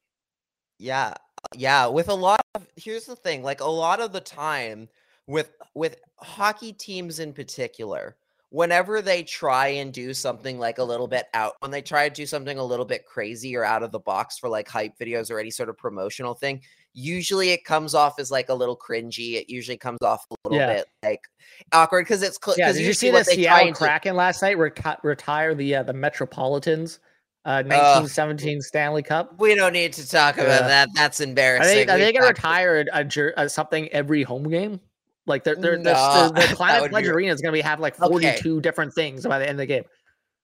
[0.78, 1.16] Yeah,
[1.56, 1.88] yeah.
[1.88, 4.88] With a lot of here's the thing, like a lot of the time
[5.28, 8.16] with with hockey teams in particular,
[8.50, 12.14] whenever they try and do something like a little bit out, when they try to
[12.14, 15.32] do something a little bit crazy or out of the box for like hype videos
[15.32, 16.62] or any sort of promotional thing,
[16.94, 19.36] usually it comes off as like a little cringy.
[19.36, 20.74] It usually comes off a little Yeah.
[20.76, 21.22] bit like
[21.72, 25.56] awkward because it's because Yeah, did you see the Seattle Kraken last night reca- retire
[25.56, 27.00] the uh, the Metropolitans
[27.46, 29.40] uh 1917 Stanley Cup?
[29.40, 30.90] We don't need to talk about that.
[30.94, 31.88] That's Are embarrassing.
[31.88, 34.80] they, are they We've gonna retire a, jer- uh, something every home game?
[35.26, 38.10] Like they're, they're, No, the, Climate Pledge Arena is gonna be have like Okay.
[38.12, 39.84] 42 different things by the end of the game.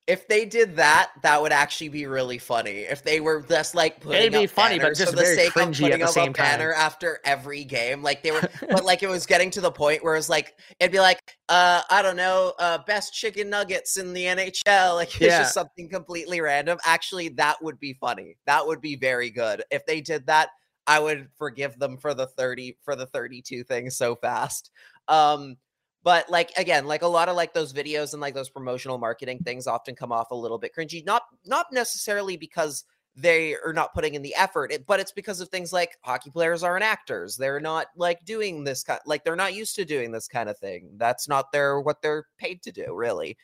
[0.07, 2.79] If they did that, that would actually be really funny.
[2.79, 5.51] If they were just like putting be up funny, but just for the very sake
[5.51, 6.45] cringy of at putting the up same a time.
[6.45, 8.41] banner after every game, like they were,
[8.71, 11.81] but like it was getting to the point where it's like it'd be like, uh,
[11.89, 14.95] I don't know, uh, best chicken nuggets in the NHL.
[14.95, 15.39] Like it's Yeah.
[15.39, 16.77] just something completely random.
[16.85, 18.37] Actually, that would be funny.
[18.45, 20.49] That would be very good if they did that.
[20.87, 24.71] I would forgive them for the thirty for the thirty-two thing so fast.
[25.09, 25.57] Um,
[26.07, 29.39] but like again like a lot of like those videos and like those promotional marketing
[29.43, 33.93] things often come off a little bit cringy not not necessarily because they are not
[33.93, 37.59] putting in the effort but it's because of things like hockey players aren't actors they're
[37.59, 40.89] not like doing this kind like they're not used to doing this kind of thing
[40.95, 43.37] that's not their what they're paid to do really.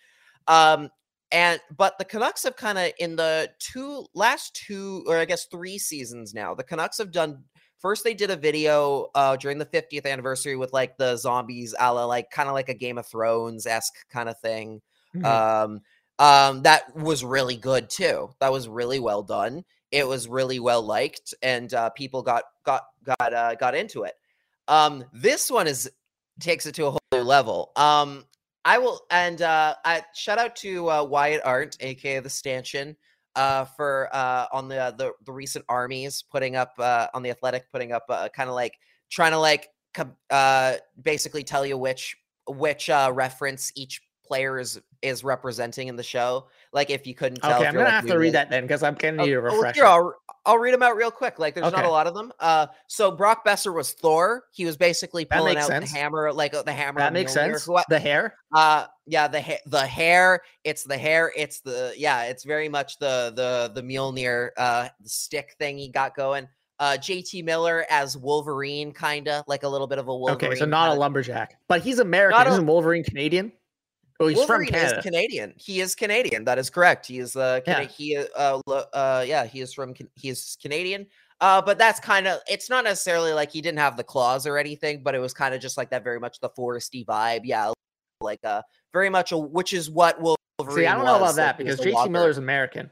[0.48, 0.90] Um
[1.34, 5.48] and but the Canucks have kind of in the two last two or I guess
[5.48, 7.44] three seasons now, the Canucks have done
[7.84, 11.94] first they did a video uh during the 50th anniversary with like the zombies a
[11.94, 14.82] la like kind of like a Game of Thrones esque kind of thing.
[15.14, 15.26] Mhm.
[15.26, 15.82] Um
[16.18, 18.30] um that was really good too.
[18.40, 19.64] That was really well done.
[19.92, 24.16] It was really well liked and uh people got got got uh got into it.
[24.68, 25.92] Um this one is
[26.40, 27.72] takes it to a whole new level.
[27.76, 28.24] Um
[28.66, 32.96] I will and uh I shout out to uh Wyatt Arndt, aka the Stanchion,
[33.36, 37.66] uh for uh on the the, the recent armies putting up uh on the athletic
[37.72, 38.74] putting up uh kind of like
[39.10, 39.70] trying to like
[40.30, 42.16] uh basically tell you which
[42.48, 46.48] which uh reference each player is is representing in the show.
[46.74, 47.58] Like if you couldn't tell.
[47.60, 49.34] Okay, I'm gonna like, have to read to- that then because I'm gonna Oh, need
[49.34, 50.14] a oh, well, here, I'll,
[50.46, 51.38] I'll read them out real quick.
[51.40, 52.34] Like, there's not a lot of them.
[52.40, 54.44] Uh, so Brock Boeser was Thor.
[54.52, 55.92] He was basically pulling out sense.
[55.92, 57.00] the hammer, like uh, the hammer.
[57.00, 57.66] that makes sense.
[57.66, 58.36] who I- The hair.
[58.54, 60.42] uh, yeah, the ha- the hair.
[60.64, 61.32] It's the hair.
[61.38, 62.24] It's the yeah.
[62.24, 66.48] It's very much the the the Mjolnir uh stick thing he got going.
[66.80, 70.52] Uh, JT Miller as Wolverine, kinda like a little bit of a Wolverine.
[70.52, 72.38] Okay, so not a kinda- lumberjack, but he's American.
[72.38, 73.52] Not a- Isn't Wolverine Canadian?
[74.24, 74.98] Oh, he's Wolverine from Canada.
[74.98, 75.54] is Canadian.
[75.58, 76.46] He is Canadian.
[76.46, 77.06] That is correct.
[77.06, 77.88] He is uh, Cana- Yeah.
[77.88, 81.08] he uh, uh yeah, he is from Can- he is Canadian.
[81.42, 84.58] Uh, but that's kind of it's not necessarily like he didn't have the claws or
[84.58, 87.42] anything, but it was kind of just like that very much the foresty vibe.
[87.44, 87.72] Yeah,
[88.22, 88.62] like uh
[88.94, 90.86] very much a which is what Wolverine.
[90.86, 92.12] See, I don't know about was, that was because JT logger.
[92.12, 92.90] Miller's American.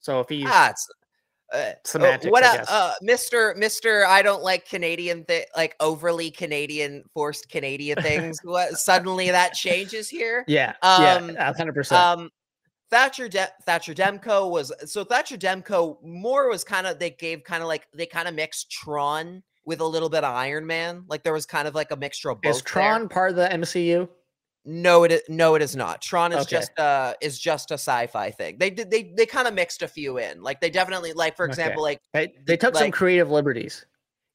[0.00, 0.88] So if he's ah, it's,
[1.52, 3.56] uh, semantics, uh, what I a- uh, Mr.
[3.56, 4.04] Mr.
[4.06, 8.38] I don't like Canadian thi- like overly Canadian forced Canadian things.
[8.42, 10.44] what suddenly that changes here?
[10.48, 12.00] yeah, um, yeah, hundred percent.
[12.02, 12.30] Um,
[12.90, 17.62] Thatcher De- Thatcher Demko was so Thatcher Demko more was kind of they gave kind
[17.62, 21.04] of like they kind of mixed Tron with a little bit of Iron Man.
[21.08, 22.56] Like there was kind of like a mixture of both.
[22.56, 22.72] Is there.
[22.72, 24.08] Tron part of the MCU?
[24.70, 26.02] No, it no, it is not.
[26.02, 26.56] Tron is Okay.
[26.56, 28.58] just uh is just a sci-fi thing.
[28.58, 30.42] They did they they kind of mixed a few in.
[30.42, 31.52] Like they definitely like for Okay.
[31.52, 33.86] example like They, they took some creative liberties.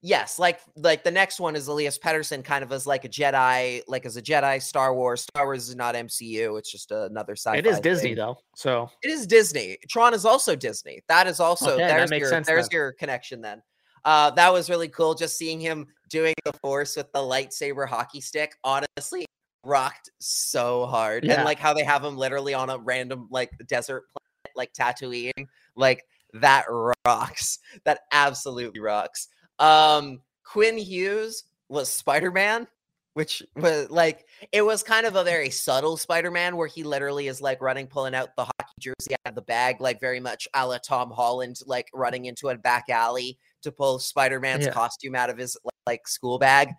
[0.01, 3.83] yes like like the next one is Elias Pettersson kind of as like a Jedi
[3.87, 5.21] like as a Jedi Star Wars.
[5.21, 6.57] Star Wars is not MCU.
[6.57, 7.57] It's just another sci-fi.
[7.59, 8.15] It is Disney thing.
[8.15, 9.77] though, so It is Disney.
[9.87, 11.01] Tron is also Disney.
[11.09, 12.75] That is also Okay, there's your sense there's then.
[12.79, 13.61] your connection then.
[14.03, 15.13] Uh, that was really cool.
[15.13, 18.55] Just seeing him doing the force with the lightsaber hockey stick.
[18.63, 19.25] Honestly,
[19.63, 21.23] rocked so hard.
[21.23, 21.36] Yeah.
[21.36, 25.47] And like how they have him literally on a random like desert planet, like Tatooine.
[25.76, 26.65] Like that
[27.06, 27.60] rocks.
[27.86, 29.28] That absolutely rocks.
[29.60, 32.67] Um, Quinn Hughes was Spider-Man,
[33.13, 37.41] which was like it was kind of a very subtle Spider-Man where he literally is
[37.41, 40.67] like running, pulling out the hockey jersey out of the bag, like very much a
[40.67, 44.73] la Tom Holland, like running into a back alley to pull Spider-Man's Yeah.
[44.73, 46.69] costume out of his like school bag.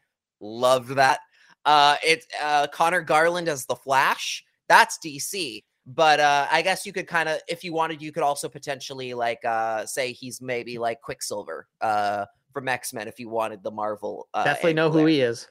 [0.40, 1.20] Loved that.
[1.64, 4.44] Uh it uh Conor Garland as the Flash.
[4.68, 5.64] That's DC.
[5.87, 9.14] But uh I guess you could kind of if you wanted, you could also potentially
[9.14, 14.29] like uh say he's maybe like Quicksilver uh from X-Men if you wanted the Marvel
[14.35, 15.48] uh Definitely know who he is.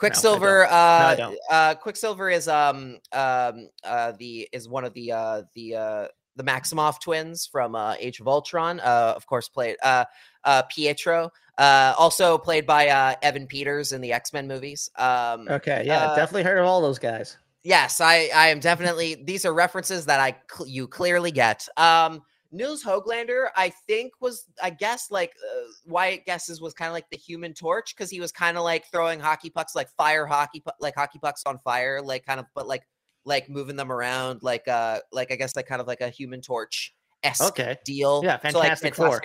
[0.00, 0.66] Quicksilver.
[0.66, 1.38] I uh, don't.
[1.50, 6.08] uh, Quicksilver is um um uh the is one of the uh the uh
[6.40, 8.80] the Maximoff twins from uh, Age of Ultron.
[8.80, 10.04] Uh, of course, played uh
[10.44, 11.30] uh Pietro.
[11.58, 14.90] Uh, also played by uh Evan Peters in the X Men movies.
[14.96, 17.36] Um, Okay, yeah, definitely heard of all those guys.
[17.62, 19.22] yes, I I am definitely.
[19.22, 21.68] These are references that I cl- you clearly get.
[21.76, 22.22] Um,
[22.52, 27.08] Nils Höglander, I think was I guess like uh, Wyatt guesses was kind of like
[27.10, 30.60] the Human Torch because he was kind of like throwing hockey pucks like fire hockey
[30.60, 32.82] pu- like hockey pucks on fire like kind of but like
[33.24, 36.40] like moving them around like uh like I guess like kind of like a Human
[36.40, 37.76] Torch esque Okay.
[37.84, 38.22] deal.
[38.24, 39.22] Yeah, So, like, Fantastic Four.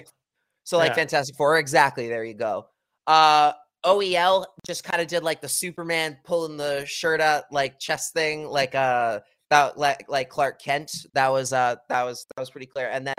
[0.64, 0.96] So like Yeah.
[0.96, 2.08] Fantastic Four, exactly.
[2.10, 2.68] There you go.
[3.08, 3.54] Uh
[3.86, 8.48] OEL just kind of did like the Superman pulling the shirt out like chest thing,
[8.48, 9.20] like uh
[9.52, 10.92] that like like Clark Kent.
[11.14, 12.90] That was uh that was that was pretty clear.
[12.90, 13.16] And then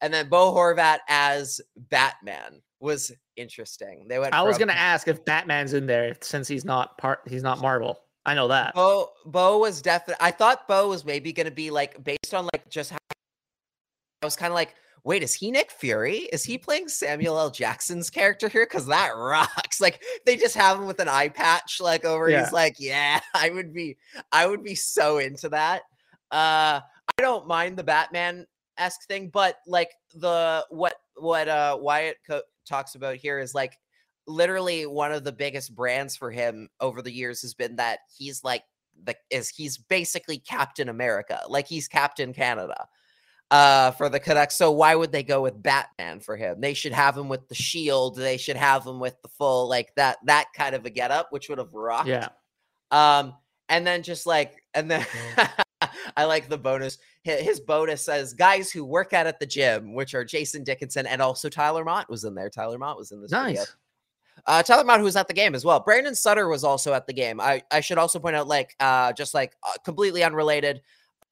[0.00, 4.06] and then Bo Horvat as Batman was interesting.
[4.08, 4.34] They went.
[4.34, 7.20] I was gonna ask if Batman's in there since he's not part.
[7.26, 7.98] He's not Marvel.
[8.26, 8.74] I know that.
[8.74, 10.16] Bo Bo was definitely.
[10.20, 12.98] I thought Bo was maybe going to be like based on like just how
[14.22, 16.28] I was kind of like, wait, is he Nick Fury?
[16.32, 17.50] Is he playing Samuel L.
[17.50, 18.66] Jackson's character here?
[18.66, 19.80] Because that rocks.
[19.80, 22.28] Like they just have him with an eye patch, like over.
[22.28, 22.42] Yeah.
[22.42, 23.96] He's like, yeah, I would be,
[24.32, 25.82] I would be so into that.
[26.32, 26.80] Uh,
[27.18, 28.44] I don't mind the Batman
[28.76, 33.78] esque thing, but like the what what uh Wyatt co- talks about here is like
[34.26, 38.42] literally one of the biggest brands for him over the years has been that he's
[38.42, 38.62] like
[39.04, 42.86] the is he's basically Captain America, like he's Captain Canada
[43.50, 44.56] uh for the Canucks.
[44.56, 46.60] So why would they go with Batman for him?
[46.60, 48.16] They should have him with the shield.
[48.16, 51.48] They should have him with the full like that that kind of a getup, which
[51.48, 52.08] would have rocked.
[52.08, 52.28] Yeah.
[52.90, 53.34] Um,
[53.68, 55.04] and then just like, and then
[56.16, 56.98] I like the bonus.
[57.22, 61.20] His bonus says guys who work out at the gym, which are Jason Dickinson and
[61.20, 62.48] also Tyler Motte was in there.
[62.50, 63.32] Tyler Motte was in this.
[63.48, 63.64] video.
[64.46, 65.80] Uh, Tyler Motte, who was at the game as well.
[65.80, 67.40] Brandon Sutter was also at the game.
[67.40, 70.82] I, I should also point out, like, uh, just like uh, completely unrelated.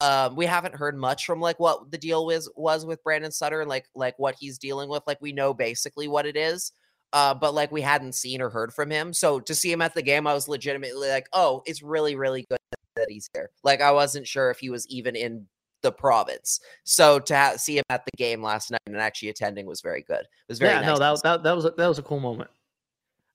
[0.01, 3.61] Um, we haven't heard much from like what the deal was was with Brandon Sutter
[3.61, 5.05] and like like what he's dealing with.
[5.07, 6.73] Like we know basically what it is,
[7.13, 9.13] uh, but like we hadn't seen or heard from him.
[9.13, 12.45] So to see him at the game, I was legitimately like, oh, it's really really
[12.51, 12.59] good
[12.97, 13.51] that he's here.
[13.63, 15.47] Like I wasn't sure if he was even in
[15.83, 16.59] the province.
[16.83, 20.03] So to ha- see him at the game last night and actually attending was very
[20.03, 20.23] good.
[20.23, 20.81] It was very Yeah.
[20.81, 22.51] nice No, that, that that was a, that was a cool moment.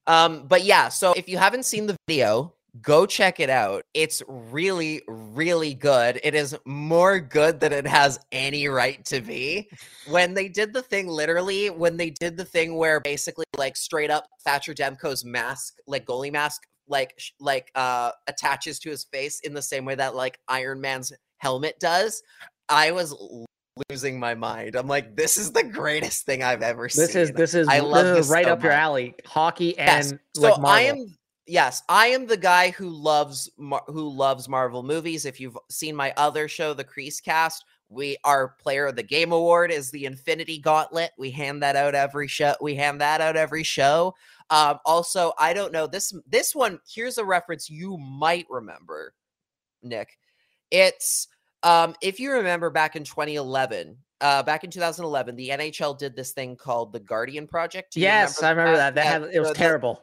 [0.09, 3.85] Um, but yeah, so if you haven't seen the video, go check it out.
[3.93, 6.19] It's really, really good.
[6.23, 9.69] It is more good than it has any right to be.
[10.07, 14.09] When they did the thing, literally, when they did the thing where basically, like, straight
[14.09, 19.39] up Thatcher Demko's mask, like goalie mask, like, sh- like, uh, attaches to his face
[19.41, 22.23] in the same way that like Iron Man's helmet does.
[22.67, 23.15] I was
[23.89, 24.75] losing my mind.
[24.75, 27.21] I'm like, this is the greatest thing I've ever This seen.
[27.21, 29.15] is this is, I this love is this right so up your alley.
[29.25, 30.13] Hockey and Yes.
[30.37, 30.65] like so.
[30.65, 31.15] I am
[31.47, 33.49] yes, I am the guy who loves
[33.87, 35.25] who loves Marvel movies.
[35.25, 39.31] If you've seen my other show, The Crease Cast, we our Player of the Game
[39.31, 41.11] award is the Infinity Gauntlet.
[41.17, 42.55] We hand that out every show.
[42.61, 44.13] We hand that out every show.
[44.51, 46.79] Um, also, I don't know this this one.
[46.87, 49.13] Here's a reference you might remember,
[49.83, 50.17] Nick.
[50.71, 51.27] It's
[51.63, 56.31] um, if you remember back in 2011, uh, back in 2011, the NHL did this
[56.31, 57.93] thing called the Guardian Project.
[57.93, 58.95] Do yes, I remember that.
[58.95, 60.01] That Yeah, had it was terrible.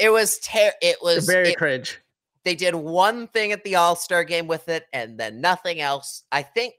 [0.00, 1.98] it was ter- it was Very it- cringe.
[2.44, 6.40] they did one thing at the all-star game with it and then nothing else i
[6.42, 6.74] think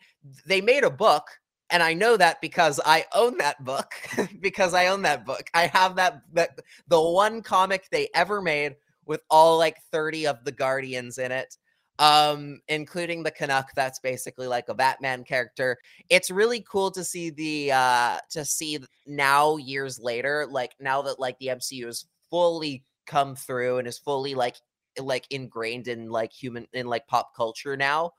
[0.46, 1.28] they made a book
[1.70, 3.92] and i know that because i own that book
[4.40, 8.76] because i own that book i have that, that the one comic they ever made
[9.06, 11.56] with all like 30 of the guardians in it
[12.00, 15.78] um including the canuck that's basically like a batman character.
[16.10, 21.20] It's really cool to see the uh to see now years later like now that
[21.20, 24.56] like the mcu has fully come through and is fully like
[25.00, 28.12] like ingrained in like human in like pop culture now.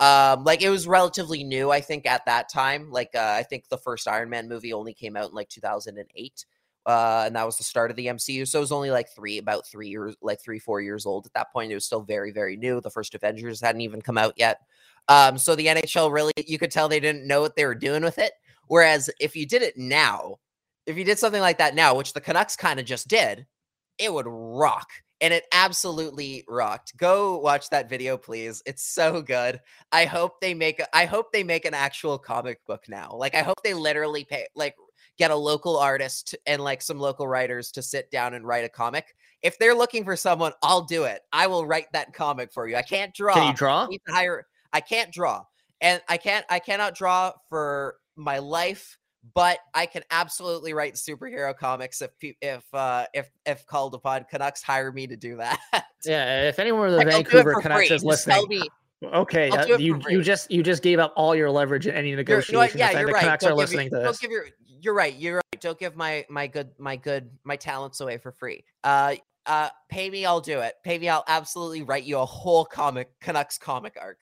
[0.00, 2.90] Um like it was relatively new i think at that time.
[2.90, 6.44] Like uh, i think the first iron man movie only came out in like 2008
[6.86, 9.38] uh and that was the start of the mcu so it was only like three
[9.38, 12.32] about three years like three four years old at that point it was still very
[12.32, 14.60] very new the first avengers hadn't even come out yet
[15.08, 18.02] um so the nhl really you could tell they didn't know what they were doing
[18.02, 18.32] with it
[18.66, 20.36] whereas if you did it now
[20.86, 23.46] if you did something like that now which the canucks kind of just did
[23.98, 24.88] it would rock
[25.22, 26.96] and it absolutely rocked.
[26.96, 28.60] Go watch that video, please.
[28.66, 29.60] It's so good.
[29.92, 30.82] I hope they make.
[30.92, 33.14] I hope they make an actual comic book now.
[33.14, 34.74] Like I hope they literally pay like
[35.18, 38.68] get a local artist and like some local writers to sit down and write a
[38.68, 39.14] comic.
[39.42, 41.20] If they're looking for someone, I'll do it.
[41.32, 42.76] I will write that comic for you.
[42.76, 43.34] I can't draw.
[43.34, 43.88] Can you draw?
[44.08, 44.46] I hire.
[44.72, 45.44] I can't draw,
[45.80, 46.46] and I can't.
[46.48, 48.98] I cannot draw for my life
[49.34, 54.24] but I can absolutely write superhero comics if if uh, if if called upon.
[54.24, 55.58] Canucks hire me to do that.
[56.04, 58.66] Yeah, if anyone of the Vancouver Canucks is listening,
[59.04, 62.54] okay, uh, you you just you just gave up all your leverage in any negotiation.
[62.54, 63.40] You're, you know yeah, you're the right.
[63.40, 64.18] Don't are listening your, to this.
[64.18, 64.46] Don't give your,
[64.80, 65.14] you're right.
[65.16, 65.60] You're right.
[65.60, 68.64] Don't give my my good my good my talents away for free.
[68.84, 70.74] Uh, uh, pay me, I'll do it.
[70.84, 74.18] Pay me, I'll absolutely write you a whole comic Canucks comic arc.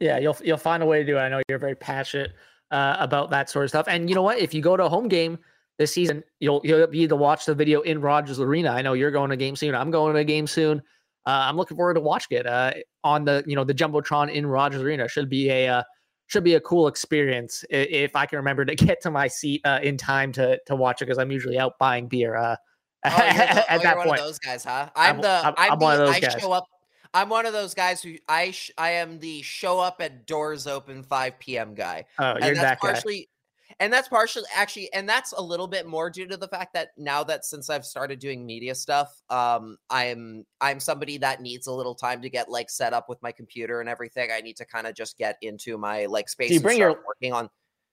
[0.00, 1.20] Yeah, you'll you'll find a way to do it.
[1.20, 2.32] I know you're very passionate
[2.70, 3.86] uh, about that sort of stuff.
[3.88, 4.38] And you know what?
[4.38, 5.38] If you go to a home game
[5.78, 8.70] this season, you'll you'll be able to watch the video in Rogers Arena.
[8.70, 9.74] I know you're going to a game soon.
[9.74, 10.78] I'm going to a game soon.
[11.24, 12.72] Uh, I'm looking forward to watching it uh,
[13.04, 15.08] on the you know the jumbotron in Rogers Arena.
[15.08, 15.82] Should be a uh,
[16.26, 19.80] should be a cool experience if I can remember to get to my seat uh,
[19.82, 22.36] in time to to watch it because I'm usually out buying beer.
[22.36, 22.56] Uh,
[23.04, 24.88] oh, the, at oh, that point, those guys, huh?
[24.94, 26.40] I'm, I'm the I'm, I'm, the, one of those I guys.
[26.40, 26.66] show up
[27.14, 30.66] I'm one of those guys who I sh- I am the show up at doors
[30.66, 31.74] open 5 p.m.
[31.74, 32.06] guy.
[32.18, 33.26] Oh, you're and that partially, guy.
[33.80, 36.90] And that's partially actually, and that's a little bit more due to the fact that
[36.96, 41.72] now that since I've started doing media stuff, um, I'm I'm somebody that needs a
[41.72, 44.30] little time to get like set up with my computer and everything.
[44.32, 46.48] I need to kind of just get into my like space.
[46.48, 47.48] Do you bring your working on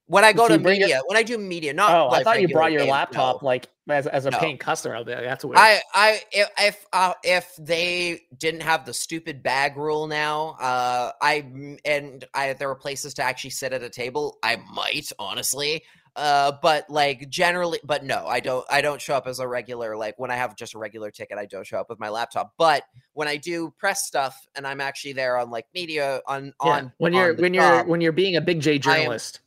[0.09, 1.01] when I go to media, your...
[1.05, 1.91] when I do media, not.
[1.91, 3.45] Oh, like I thought you brought your laptop no.
[3.45, 4.39] like as, as a no.
[4.39, 4.95] paying customer.
[4.95, 5.59] I'll be like, that's weird.
[5.59, 11.11] I, I, if if, uh, if they didn't have the stupid bag rule now, uh,
[11.21, 14.39] I and I there were places to actually sit at a table.
[14.41, 15.83] I might honestly,
[16.15, 18.65] uh, but like generally, but no, I don't.
[18.67, 19.95] I don't show up as a regular.
[19.95, 22.55] Like when I have just a regular ticket, I don't show up with my laptop.
[22.57, 22.81] But
[23.13, 26.71] when I do press stuff, and I'm actually there on like media on yeah.
[26.71, 29.41] on when you're when you're when you're being a big J journalist.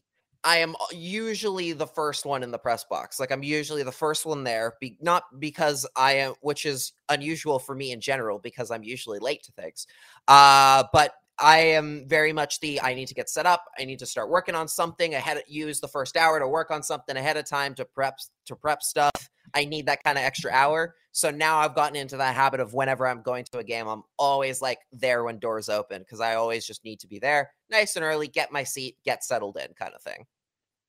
[0.45, 3.21] I am usually the first one in the press box.
[3.21, 7.59] Like I'm usually the first one there, be, not because I am, which is unusual
[7.59, 9.87] for me in general, because I'm usually late to things.
[10.27, 13.65] Uh, but I am very much the I need to get set up.
[13.79, 15.43] I need to start working on something ahead.
[15.49, 18.83] Use the first hour to work on something ahead of time to prep to prep
[18.83, 19.31] stuff.
[19.55, 20.95] I need that kind of extra hour.
[21.13, 24.03] So now I've gotten into that habit of whenever I'm going to a game, I'm
[24.19, 27.97] always like there when doors open because I always just need to be there nice
[27.97, 30.25] and early, get my seat, get settled in, kind of thing.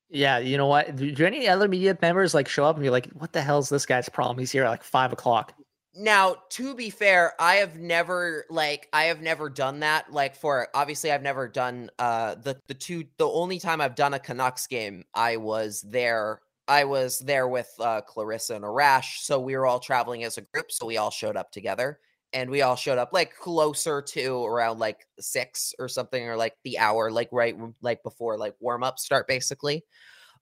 [0.10, 0.96] Yeah, you know what?
[0.96, 3.70] Do, do any other media members like show up and be like, "What the hell's
[3.70, 4.38] this guy's problem?
[4.38, 5.54] He's here at like five o'clock."
[5.96, 10.12] Now, to be fair, I have never like I have never done that.
[10.12, 13.06] Like for obviously, I've never done uh the the two.
[13.18, 17.72] The only time I've done a Canucks game, I was there I was there with
[17.80, 21.12] uh, Clarissa and Arash, so we were all traveling as a group, so we all
[21.12, 22.00] showed up together,
[22.32, 26.56] and we all showed up like closer to around like six or something, or like
[26.64, 29.84] the hour, like right like before like warm up start, basically.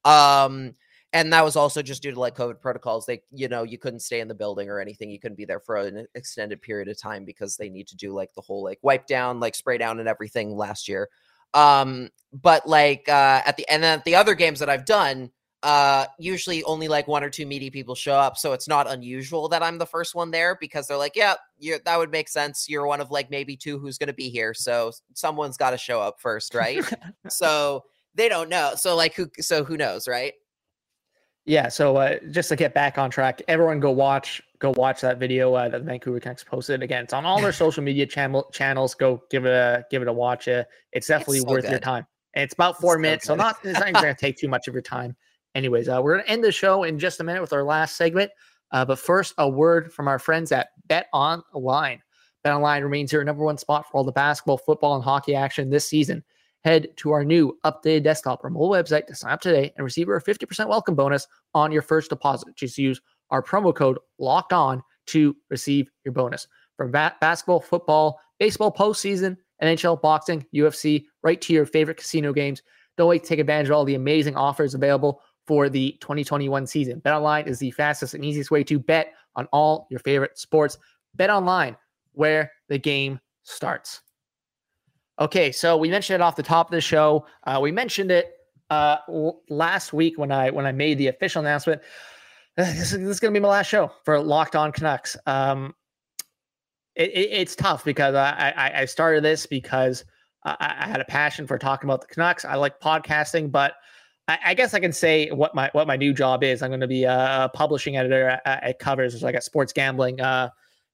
[0.05, 0.75] Um,
[1.13, 3.05] and that was also just due to like COVID protocols.
[3.05, 5.09] They, you know, you couldn't stay in the building or anything.
[5.09, 8.13] You couldn't be there for an extended period of time because they need to do
[8.13, 11.09] like the whole like wipe down, like spray down, and everything last year.
[11.53, 15.31] Um, but like uh, at the and then the other games that I've done
[15.63, 19.47] uh usually only like one or two meaty people show up so it's not unusual
[19.47, 21.35] that i'm the first one there because they're like yeah
[21.85, 22.67] that would make sense.
[22.67, 25.77] You're one of like maybe two who's going to be here so someone's got to
[25.77, 26.83] show up first right?
[27.29, 27.83] So
[28.15, 30.33] they don't know so like who so who knows right?
[31.45, 35.17] Yeah so uh just to get back on track everyone go watch go watch that
[35.17, 36.83] video uh, that the vancouver canucks posted.
[36.83, 40.07] Again it's on all their social media channel channels go give it a give it
[40.07, 41.71] a watch uh, it's definitely it's so worth good.
[41.71, 42.05] your time.
[42.33, 44.37] And it's about four it's minutes so, so not it's not even going to take
[44.37, 45.15] too much of your time
[45.55, 47.97] Anyways, uh, we're going to end the show in just a minute with our last
[47.97, 48.31] segment.
[48.71, 52.01] Uh, but first, a word from our friends at Bet Online.
[52.43, 55.69] Bet Online remains your number one spot for all the basketball, football, and hockey action
[55.69, 56.23] this season.
[56.63, 60.07] Head to our new updated desktop or mobile website to sign up today and receive
[60.07, 62.55] our 50% welcome bonus on your first deposit.
[62.55, 66.47] Just use our promo code locked on to receive your bonus.
[66.77, 72.61] From ba- basketball, football, baseball postseason, NHL, boxing, UFC, right to your favorite casino games.
[72.97, 75.21] Don't wait to take advantage of all the amazing offers available
[75.51, 77.01] for the 2021 season.
[77.01, 80.77] BetOnline is the fastest and easiest way to bet on all your favorite sports.
[81.19, 81.75] BetOnline,
[82.13, 83.99] where the game starts.
[85.19, 87.25] Okay, so we mentioned it off the top of the show.
[87.43, 88.31] Uh, we mentioned it
[88.69, 88.99] uh,
[89.49, 91.81] last week when I when I made the official announcement.
[92.55, 95.17] This is, this is going to be my last show for Locked On Canucks.
[95.25, 95.75] Um,
[96.95, 100.05] it, it, it's tough because I, I, I started this because
[100.45, 102.45] I, I had a passion for talking about the Canucks.
[102.45, 103.73] I like podcasting, but
[104.31, 106.61] I, I, guess I can say what my what my new job is.
[106.61, 110.21] I'm going to be a publishing editor at, at Covers, so I got sports gambling
[110.21, 110.49] uh,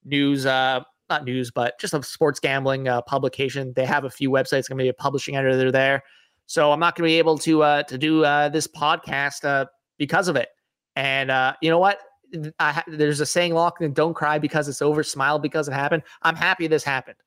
[0.06, 3.74] news, uh, not news, but just a sports gambling uh, publication.
[3.76, 4.68] They have a few websites.
[4.68, 6.04] Going to be a publishing editor there,
[6.48, 9.66] so I'm not going to be able to uh, to do uh, this podcast uh,
[10.00, 10.50] because of it.
[10.96, 11.30] And
[11.62, 12.00] you know what?
[12.60, 15.04] I, there's a saying, "Lock and don't cry because it's over.
[15.04, 17.18] Smile because it happened." I'm happy this happened.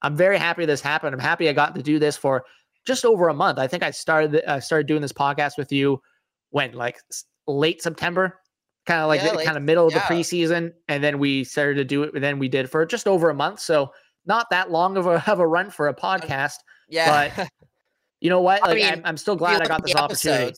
[0.00, 1.14] I'm very happy this happened.
[1.14, 2.44] I'm happy I got to do this for
[2.90, 3.60] just over a month.
[3.60, 6.02] I think I started I started doing this podcast with you
[6.50, 6.98] when like
[7.46, 8.40] late September,
[8.84, 10.08] kind of like yeah, kind of middle of yeah.
[10.08, 12.12] the preseason, and then we started to do it.
[12.14, 13.92] And Then we did for just over a month, so
[14.26, 16.56] not that long of a of a run for a podcast.
[16.88, 17.48] Yeah, but
[18.20, 18.62] you know what?
[18.62, 20.56] Like, I mean, I'm, I'm still glad I got this opportunity.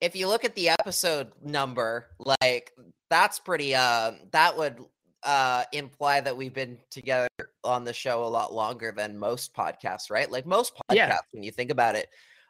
[0.00, 2.70] If you look at the episode number, like
[3.10, 3.74] that's pretty.
[3.74, 4.78] Uh, that would
[5.24, 7.28] uh imply that we've been together
[7.64, 10.30] on the show a lot longer than most podcasts, right?
[10.30, 11.16] Like most podcasts, yeah.
[11.32, 12.08] when you think about it.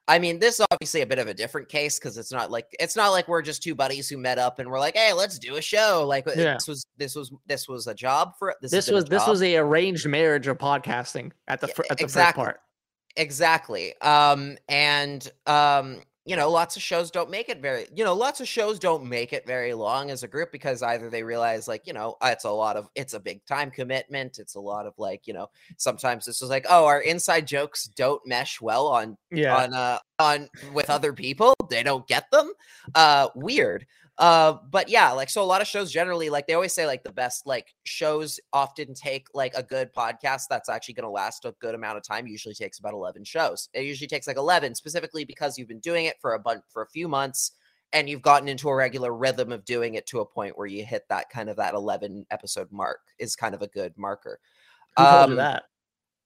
[0.08, 2.64] I mean, this is obviously a bit of a different case because it's not like
[2.80, 5.38] it's not like we're just two buddies who met up and we're like, "Hey, let's
[5.38, 6.54] do a show." Like uh, yeah.
[6.54, 8.70] this was this was this was a job for this.
[8.70, 12.44] This was this was a arranged marriage of podcasting at the at the exactly.
[12.44, 12.60] first part.
[13.16, 14.00] Exactly.
[14.00, 18.40] Um, and um, you know, lots of shows don't make it very, you know, lots
[18.40, 21.86] of shows don't make it very long as a group because either they realize like,
[21.86, 24.38] you know, it's a lot of, it's a big time commitment.
[24.38, 25.48] It's a lot of like, you know,
[25.78, 29.56] sometimes this is like, oh, our inside jokes don't mesh well on, yeah.
[29.56, 31.54] on, uh, on with other people.
[31.70, 32.52] They don't get them.
[32.94, 33.86] Uh, weird.
[34.18, 37.04] Uh, but yeah, like so a lot of shows generally, like they always say, like
[37.04, 41.44] the best like shows often take like a good podcast that's actually going to last
[41.44, 42.26] a good amount of time.
[42.26, 43.68] Usually takes about eleven shows.
[43.72, 46.82] It usually takes like eleven, specifically because you've been doing it for a bunch for
[46.82, 47.52] a few months
[47.92, 50.84] and you've gotten into a regular rhythm of doing it to a point where you
[50.84, 54.40] hit that kind of that 11 episode mark is kind of a good marker.
[54.96, 55.64] Who um, that?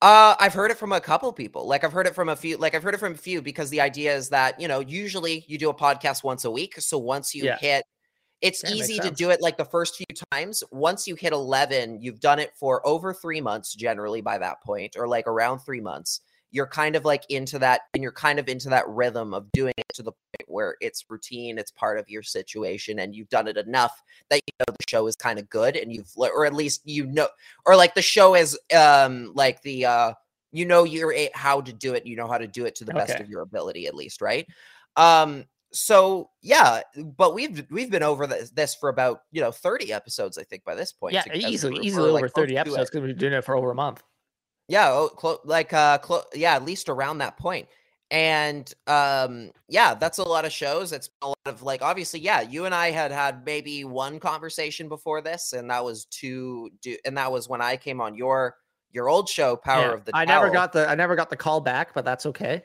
[0.02, 1.64] Uh, I've heard it from a couple people.
[1.68, 2.56] Like I've heard it from a few.
[2.56, 5.44] Like I've heard it from a few because the idea is that you know usually
[5.46, 6.74] you do a podcast once a week.
[6.80, 7.56] So once you yeah.
[7.56, 7.84] hit,
[8.40, 10.64] it's that easy to do it like the first few times.
[10.72, 14.96] Once you hit eleven, you've done it for over three months generally by that point,
[14.98, 16.20] or like around three months.
[16.52, 19.74] You're kind of like into that, and you're kind of into that rhythm of doing
[19.76, 23.48] it to the point where it's routine, it's part of your situation, and you've done
[23.48, 26.54] it enough that you know the show is kind of good, and you've, or at
[26.54, 27.28] least you know,
[27.66, 30.12] or like the show is, um, like the, uh,
[30.52, 32.84] you know, you're a, how to do it, you know how to do it to
[32.84, 34.46] the best of your ability, at least, right?
[34.96, 39.92] Um, so yeah, but we've we've been over this, this, for about you know 30
[39.92, 41.14] episodes, I think, by this point.
[41.14, 43.74] Yeah, easily, easily over like 30 episodes because we've been doing it for over a
[43.74, 44.02] month.
[44.72, 47.68] Yeah, oh, clo- like uh, clo- yeah, at least around that point.
[48.10, 50.92] And um, yeah, that's a lot of shows.
[50.94, 52.40] It's a lot of like, obviously, yeah.
[52.40, 56.96] You and I had had maybe one conversation before this, and that was to do,
[57.04, 58.56] and that was when I came on your
[58.92, 60.12] your old show, Power yeah, of the.
[60.14, 62.62] I never got the I never got the call back, but that's okay.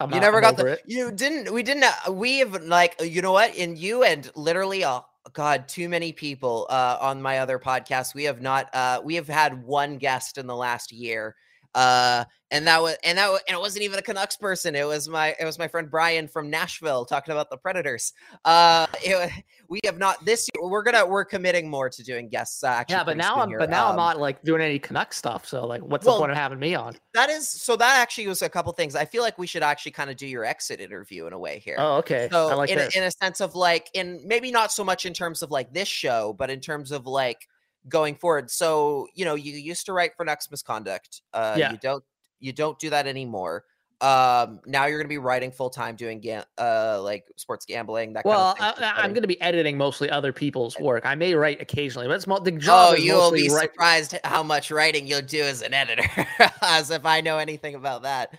[0.00, 0.66] I'm you never got the.
[0.66, 0.82] It.
[0.86, 1.54] You didn't.
[1.54, 1.84] We didn't.
[1.84, 3.54] Uh, we have like you know what?
[3.54, 8.12] In you and literally, oh God, too many people uh, on my other podcast.
[8.12, 8.74] We have not.
[8.74, 11.36] Uh, we have had one guest in the last year
[11.74, 14.76] uh, and that was and that was, and it wasn't even a Canucks person.
[14.76, 18.12] It was my it was my friend Brian from Nashville talking about the Predators.
[18.44, 19.32] Uh, it,
[19.68, 20.68] we have not this year.
[20.68, 22.62] We're gonna we're committing more to doing guests.
[22.62, 23.58] Uh, actually, yeah, but now I'm here.
[23.58, 25.46] but now um, I'm not like doing any Canuck stuff.
[25.46, 26.96] So like, what's well, the point of having me on?
[27.14, 27.74] That is so.
[27.74, 28.94] That actually was a couple things.
[28.94, 31.58] I feel like we should actually kind of do your exit interview in a way
[31.58, 31.76] here.
[31.78, 32.28] Oh, okay.
[32.30, 32.78] So like in.
[32.78, 35.72] A, in a sense of like in maybe not so much in terms of like
[35.72, 37.48] this show, but in terms of like
[37.88, 38.50] going forward.
[38.50, 41.22] So, you know, you used to write for Nucks Misconduct.
[41.32, 41.72] Uh, yeah.
[41.72, 42.04] You don't
[42.40, 43.64] you don't do that anymore.
[44.00, 48.12] Um, now you're going to be writing full time, doing ga- uh like sports gambling.
[48.12, 51.06] That well, kind of I, am going to be editing mostly other people's work.
[51.06, 52.94] I may write occasionally, but it's mo- the job.
[52.94, 56.04] Oh, you will be write- surprised how much writing you'll do as an editor,
[56.62, 58.36] as if I know anything about that.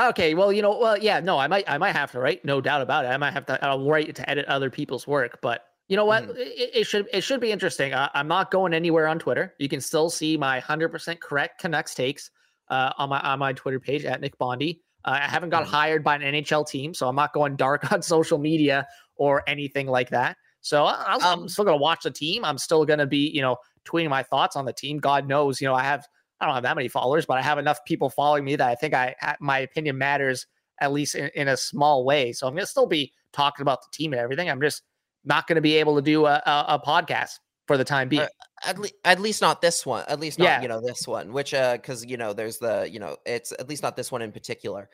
[0.00, 2.60] Okay, well, you know, well, yeah, no, I might, I might have to write, no
[2.60, 3.08] doubt about it.
[3.08, 6.24] I might have to I'll write to edit other people's work, but you know what?
[6.24, 6.38] Mm-hmm.
[6.38, 7.94] It, it, should it should be interesting.
[7.94, 9.54] I, am not going anywhere on Twitter.
[9.58, 12.30] You can still see my 100% correct Canucks takes
[12.68, 14.82] uh, on my on my Twitter page at Nick Bondy.
[15.04, 15.72] Uh, I haven't got mm-hmm.
[15.72, 18.86] hired by an NHL team, so I'm not going dark on social media
[19.16, 20.36] or anything like that.
[20.60, 22.44] So I, am um, still going to watch the team.
[22.44, 24.98] I'm still going to be, you know, tweeting my thoughts on the team.
[24.98, 26.04] God knows, you know, I have
[26.40, 28.74] I don't have that many followers, but I have enough people following me that I
[28.74, 30.46] think I my opinion matters
[30.80, 32.32] at least in, in a small way.
[32.32, 34.48] So I'm going to still be talking about the team and everything.
[34.48, 34.82] I'm just
[35.24, 38.22] not going to be able to do a, a, a podcast for the time being.
[38.22, 38.28] Uh,
[38.64, 40.04] at, le- at least not this one.
[40.08, 40.62] At least not yeah.
[40.62, 43.68] you know this one, which uh because you know there's the you know it's at
[43.68, 44.88] least not this one in particular.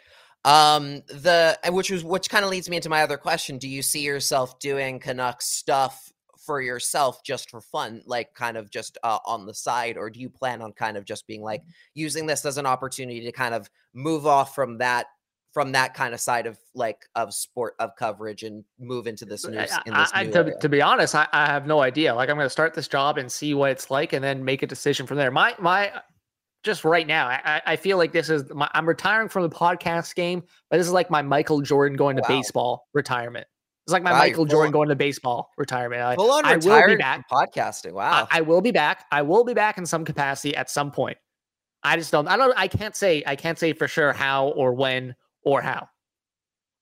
[0.44, 3.56] Um the which was which kind of leads me into my other question.
[3.56, 6.12] Do you see yourself doing Canucks stuff
[6.44, 10.20] for yourself just for fun, like kind of just uh, on the side, or do
[10.20, 11.62] you plan on kind of just being like
[11.94, 15.06] using this as an opportunity to kind of move off from that
[15.54, 19.46] from that kind of side of like of sport of coverage and move into this
[19.46, 22.12] new eh, in this I, to, to be honest, I, I have no idea.
[22.12, 24.64] Like I'm going to start this job and see what it's like, and then make
[24.64, 25.30] a decision from there.
[25.30, 26.00] My my, uh,
[26.64, 30.14] just right now, I, I feel like this is my, I'm retiring from the podcast
[30.14, 32.28] game, but this is like my Michael Jordan going to Wow.
[32.28, 33.46] baseball retirement.
[33.86, 36.00] It's like my Wow, Michael Jordan on- going to baseball retirement.
[36.02, 37.28] I, Full on I will be back.
[37.30, 37.92] podcasting.
[37.92, 38.26] Wow.
[38.30, 39.04] I will be back.
[39.12, 41.18] I will be back in some capacity at some point.
[41.82, 42.26] I just don't.
[42.26, 42.54] I don't.
[42.56, 43.22] I can't say.
[43.26, 45.14] I can't say for sure how or when
[45.44, 45.88] or how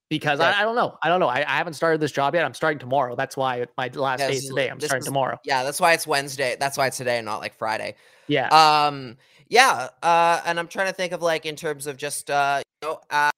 [0.08, 0.40] because.
[0.40, 0.96] I, I don't know.
[1.02, 1.28] I don't know.
[1.28, 2.44] I, I haven't started this job yet.
[2.44, 3.16] I'm starting tomorrow.
[3.16, 4.68] That's why my last day is today.
[4.68, 5.38] I'm starting is- tomorrow.
[5.44, 6.56] yeah, that's why it's Wednesday.
[6.58, 7.96] That's why it's today and not like Friday.
[8.28, 8.48] Yeah.
[8.48, 9.16] Um,
[9.48, 12.88] yeah, uh, and I'm trying to think of like in terms of just uh, you
[12.88, 13.30] know, uh,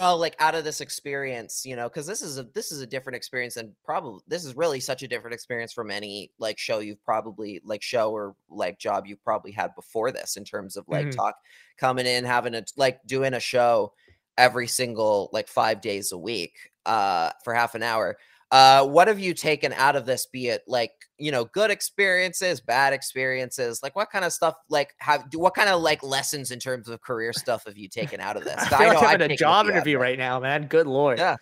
[0.00, 2.86] well, like out of this experience, you know, because this is a this is a
[2.86, 6.78] different experience and probably this is really such a different experience from any like show
[6.78, 10.84] you've probably like show or like job you've probably had before this in terms of
[10.88, 11.16] like Mhm.
[11.16, 11.34] talk
[11.78, 13.92] coming in having a like doing a show
[14.38, 16.54] every single like five days a week
[16.86, 18.16] uh for half an hour
[18.50, 22.60] uh what have you taken out of this be it like you know good experiences
[22.62, 26.50] bad experiences like what kind of stuff like have do what kind of like lessons
[26.50, 29.02] in terms of career stuff have you taken out of this I 'Cause feel like
[29.02, 30.66] know I'm in a job few out of interview right now, man.
[30.66, 31.18] Good lord.
[31.18, 31.36] Yeah.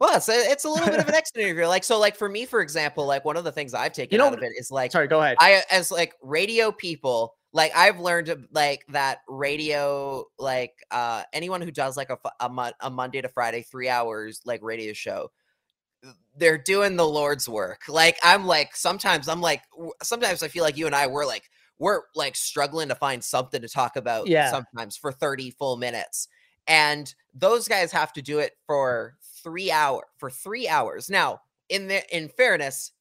[0.00, 2.28] well it's a, it's a little bit of an exit interview like so like for
[2.28, 4.50] me for example like one of the things i've taken you know, out of it
[4.58, 5.06] is like Sorry.
[5.06, 5.36] Go ahead.
[5.38, 11.60] I as like radio people, like I've learned uh, like that radio, like uh anyone
[11.62, 15.30] who does like a a, mon- a Monday to Friday three hours like radio show,
[16.36, 17.82] they're doing the Lord's work.
[17.88, 19.62] Like I'm like sometimes I'm like
[20.02, 21.44] sometimes I feel like you and I we're like
[21.78, 24.50] we're like struggling to find something to talk about Yeah.
[24.50, 26.28] sometimes for 30 full minutes.
[26.68, 31.10] And those guys have to do it for three hour for three hours.
[31.10, 32.92] Now, in the in fairness,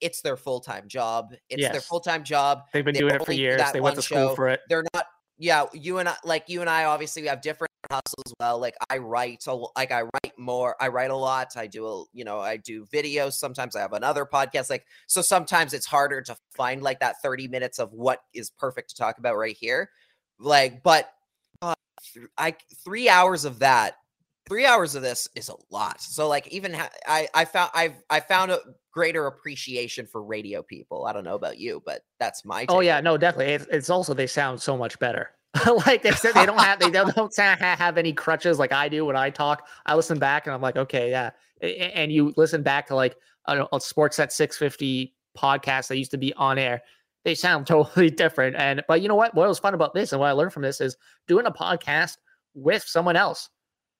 [0.00, 1.34] it's their full-time job.
[1.48, 2.62] It's their full-time job.
[2.72, 3.62] They've been they doing it for years.
[3.72, 4.34] They went to school show.
[4.34, 4.60] for it.
[4.68, 5.06] They're not
[5.40, 8.58] yeah, you and I like you and I obviously we have different hustles as well.
[8.58, 11.56] Like I write a, l- like I write more, I write a lot.
[11.56, 13.32] I do a you know, I do videos.
[13.32, 14.68] Sometimes I have another podcast.
[14.68, 18.90] Like so sometimes it's harder to find like that 30 minutes of what is perfect
[18.90, 19.88] to talk about right here.
[20.38, 21.10] Like, but
[21.62, 21.74] uh,
[22.12, 23.94] th- I three hours of that,
[24.46, 26.02] three hours of this is a lot.
[26.02, 28.60] So like even ha- I I found I've I found a
[28.92, 31.06] greater appreciation for radio people.
[31.06, 33.54] I don't know about you, but that's my Oh yeah, no, definitely.
[33.54, 35.30] It's, it's also they sound so much better.
[35.86, 39.04] like they said, they don't have they don't, don't have any crutches like I do
[39.04, 39.66] when I talk.
[39.86, 41.30] I listen back and I'm like, okay, yeah.
[41.60, 43.16] And you listen back to like
[43.46, 46.82] a, a Sportsnet 650 podcast that used to be on air.
[47.24, 48.56] They sound totally different.
[48.56, 49.34] And but you know what?
[49.34, 52.16] What was fun about this and what I learned from this is doing a podcast
[52.54, 53.48] with someone else.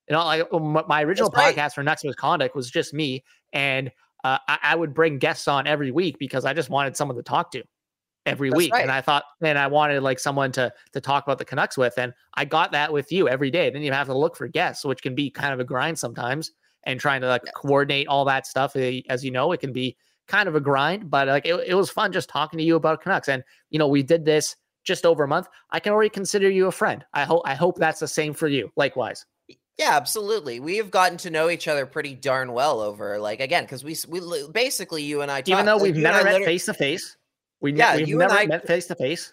[0.08, 3.22] You know, like my original podcast for Nucks Misconduct was just me,
[3.52, 3.92] and
[4.24, 7.22] uh, I, I would bring guests on every week because I just wanted someone to
[7.22, 7.62] talk to
[8.26, 8.72] every That's week.
[8.72, 8.82] right.
[8.82, 11.94] And I thought, and I wanted like someone to to talk about the Canucks with,
[11.98, 13.70] and I got that with you every day.
[13.70, 16.52] Then you have to look for guests, which can be kind of a grind sometimes,
[16.84, 17.54] and trying to like Yes.
[17.54, 18.76] coordinate all that stuff.
[18.76, 19.96] eh, As you know, it can be
[20.28, 23.02] kind of a grind, but like it, it was fun just talking to you about
[23.02, 23.28] Canucks.
[23.28, 24.54] And you know, we did this
[24.84, 25.48] just over a month.
[25.70, 27.04] I can already consider you a friend.
[27.14, 28.70] I hope I hope that's the same for you.
[28.76, 29.24] Likewise.
[29.80, 30.60] Yeah, absolutely.
[30.60, 33.96] We have gotten to know each other pretty darn well over like again because we
[34.08, 34.20] we
[34.52, 37.16] basically you and I Even though we've never met face to face.
[37.62, 39.32] We Yeah, we've you and never I- met face to face.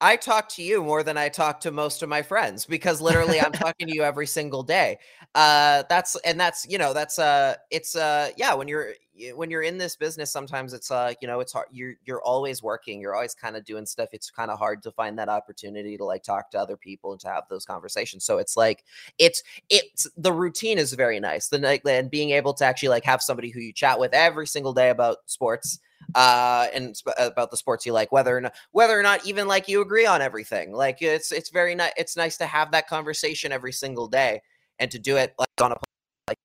[0.00, 3.40] I talk to you more than I talk to most of my friends because literally
[3.40, 4.98] I'm talking to you every single day.
[5.34, 8.92] Uh that's and that's you know that's uh it's uh yeah when you're
[9.34, 12.62] when you're in this business sometimes it's uh you know it's hard you're you're always
[12.62, 15.96] working you're always kind of doing stuff it's kind of hard to find that opportunity
[15.96, 18.84] to like talk to other people and to have those conversations so it's like
[19.18, 23.04] it's it's the routine is very nice the night and being able to actually like
[23.04, 25.78] have somebody who you chat with every single day about sports
[26.14, 29.68] uh and about the sports you like whether or not whether or not even like
[29.68, 30.72] you agree on everything.
[30.72, 34.40] Like it's it's very nice it's nice to have that conversation every single day
[34.78, 35.76] and to do it like on a
[36.28, 36.38] like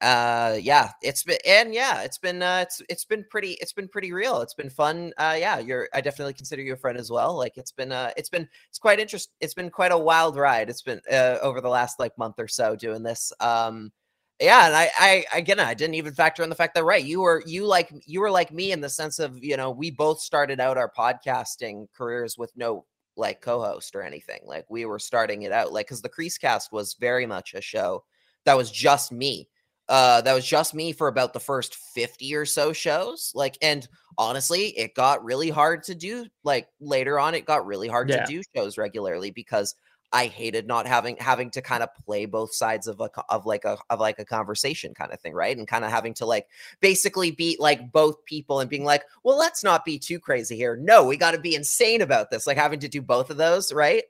[0.00, 3.88] uh yeah it's been and yeah it's been uh it's it's been pretty it's been
[3.88, 4.40] pretty real.
[4.40, 5.12] It's been fun.
[5.18, 7.36] Uh yeah you're i definitely consider you a friend as well.
[7.36, 10.70] Like it's been uh it's been it's quite interest it's been quite a wild ride.
[10.70, 13.32] It's been uh over the last like month or so doing this.
[13.40, 13.92] Um
[14.40, 17.20] yeah and I, I again i didn't even factor in the fact that right you
[17.20, 20.20] were you like you were like me in the sense of you know we both
[20.20, 22.84] started out our podcasting careers with no
[23.16, 26.72] like co-host or anything like we were starting it out like because the crease cast
[26.72, 28.04] was very much a show
[28.44, 29.48] that was just me
[29.88, 33.88] uh that was just me for about the first 50 or so shows like and
[34.18, 38.24] honestly it got really hard to do like later on it got really hard Yeah.
[38.24, 39.74] to do shows regularly because
[40.12, 43.64] I hated not having having to kind of play both sides of a of like
[43.66, 45.56] a of like a conversation kind of thing, right?
[45.56, 46.46] And kind of having to like
[46.80, 50.76] basically beat like both people and being like, well, let's not be too crazy here.
[50.76, 52.46] No, we got to be insane about this.
[52.46, 54.04] Like having to do both of those, right?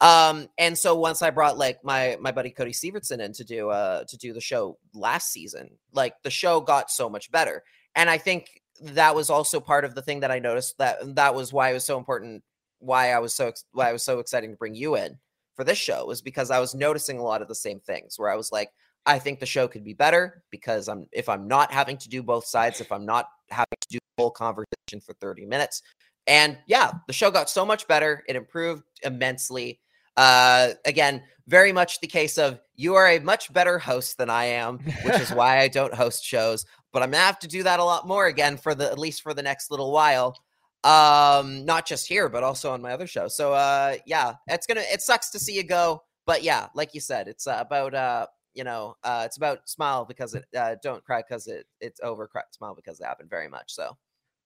[0.00, 3.68] Um, and so once I brought like my my buddy Cody Sievertson in to do
[3.68, 7.62] uh to do the show last season, like the show got so much better.
[7.94, 11.34] And I think that was also part of the thing that I noticed that that
[11.34, 12.42] was why it was so important,
[12.78, 15.18] why I was so why I was so exciting to bring you in
[15.54, 18.30] for this show was because I was noticing a lot of the same things where
[18.30, 18.70] I was like,
[19.06, 22.22] I think the show could be better because I'm if I'm not having to do
[22.22, 25.82] both sides, if I'm not having to do the whole conversation for 30 minutes.
[26.26, 28.24] And yeah, the show got so much better.
[28.28, 29.80] It improved immensely.
[30.16, 34.46] Uh, again, very much the case of you are a much better host than I
[34.46, 36.64] am, which is why I don't host shows.
[36.92, 39.22] But I'm gonna have to do that a lot more again for the at least
[39.22, 40.36] for the next little while.
[40.84, 43.28] Um, not just here, but also on my other show.
[43.28, 47.00] So uh, yeah, it's gonna it sucks to see you go, but yeah, like you
[47.00, 51.02] said, it's uh, about uh, you know, uh, it's about smile because it uh, don't
[51.04, 52.26] cry because it it's over.
[52.26, 53.72] Cry, smile because it happened very much.
[53.72, 53.96] So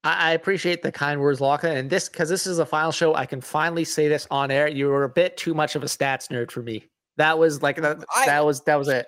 [0.05, 1.77] I, appreciate the kind words, Lachlan.
[1.77, 4.69] And this, because this is a final show, I can finally say this on air.
[4.69, 6.87] You were a bit too much of a stats nerd for me.
[7.17, 8.05] That was like that.
[8.15, 9.07] I, that was that was it.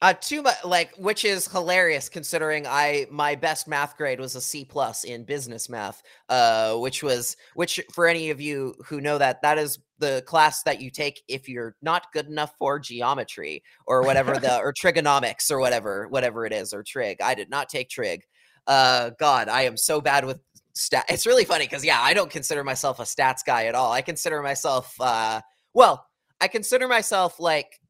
[0.00, 4.40] Uh, too much, like, which is hilarious considering I my best math grade was a
[4.40, 9.18] C plus in business math, uh, which was which for any of you who know
[9.18, 13.64] that that is the class that you take if you're not good enough for geometry
[13.86, 17.20] or whatever the or trigonomics or whatever whatever it is or trig.
[17.20, 18.22] I did not take trig.
[18.68, 20.38] Uh, God, I am so bad with
[20.74, 21.06] stat.
[21.08, 23.92] It's really funny because yeah, I don't consider myself a stats guy at all.
[23.92, 25.40] I consider myself, uh,
[25.74, 26.06] well,
[26.40, 27.80] I consider myself like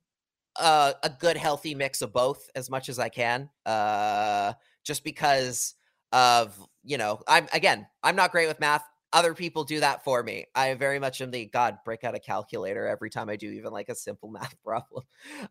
[0.59, 3.49] uh, a good, healthy mix of both as much as I can.
[3.67, 4.53] Uh,
[4.85, 5.75] just because
[6.13, 8.85] of you know, I'm again, I'm not great with math.
[9.13, 10.47] Other people do that for me.
[10.55, 13.73] I very much am the God break out a calculator every time I do even
[13.73, 15.05] like a simple math problem.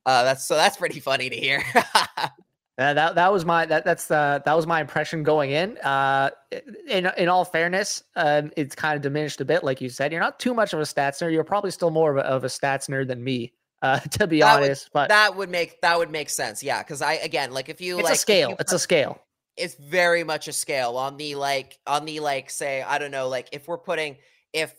[0.06, 1.64] Uh, that's so that's pretty funny to hear.
[2.80, 5.80] Uh, that that was my that that's that was my impression going in.
[5.80, 6.30] Uh,
[6.88, 10.12] in in all fairness, um, it's kind of diminished a bit, like you said.
[10.12, 11.34] You're not too much of a stats nerd.
[11.34, 13.52] You're probably still more of a, of a stats nerd than me,
[13.82, 14.86] uh, to be that honest.
[14.86, 16.84] Would, but that would make that would make sense, yeah.
[16.84, 18.56] Because I again, like if you like it's like, a scale.
[18.60, 19.22] It's a scale.
[19.56, 23.28] It's very much a scale on the like on the like say I don't know
[23.28, 24.18] like if we're putting
[24.54, 24.74] if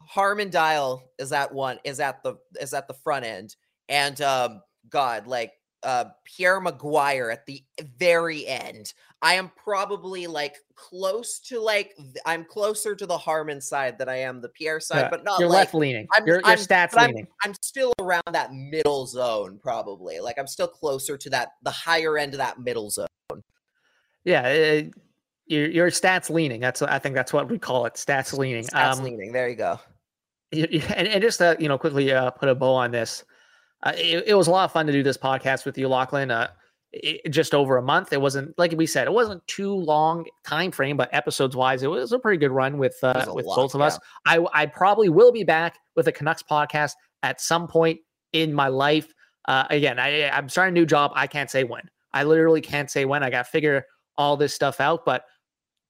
[0.00, 3.56] Harman Dayal is at one is at the is at the front end
[3.88, 7.62] and um God like uh, Pierre McGuire at the
[7.98, 8.92] very end.
[9.20, 14.16] I am probably like close to like I'm closer to the Harman side than I
[14.16, 16.06] am the Pierre side, yeah, but not you're like, left leaning.
[16.16, 17.26] I'm, you're, you're I'm, stats leaning.
[17.44, 20.18] I'm, I'm, still around that middle zone, probably.
[20.18, 23.06] Like I'm still closer to that the higher end of that middle zone.
[24.24, 24.94] Yeah, it,
[25.46, 26.60] you're, you're stats leaning.
[26.60, 28.64] That's I think that's what we call it, stats leaning.
[28.64, 29.32] Stats um, leaning.
[29.32, 29.78] There you go.
[30.52, 33.24] And, and just to you know quickly uh, put a bow on this
[33.82, 36.30] uh, it, it, was a lot of fun to do this podcast with you, Lachlan.
[36.30, 36.48] Uh,
[36.92, 38.12] it, just over a month.
[38.12, 41.88] It wasn't like we said, it wasn't too long time frame, but episodes wise, it
[41.88, 43.86] was a pretty good run with uh, with lot, both of yeah.
[43.86, 43.98] us.
[44.26, 48.00] I I probably will be back with a Canucks podcast at some point
[48.32, 49.12] in my life.
[49.46, 51.12] Uh, again, I I'm starting a new job.
[51.14, 51.88] I can't say when.
[52.12, 53.22] I literally can't say when.
[53.22, 53.86] I got to figure
[54.18, 55.24] all this stuff out, but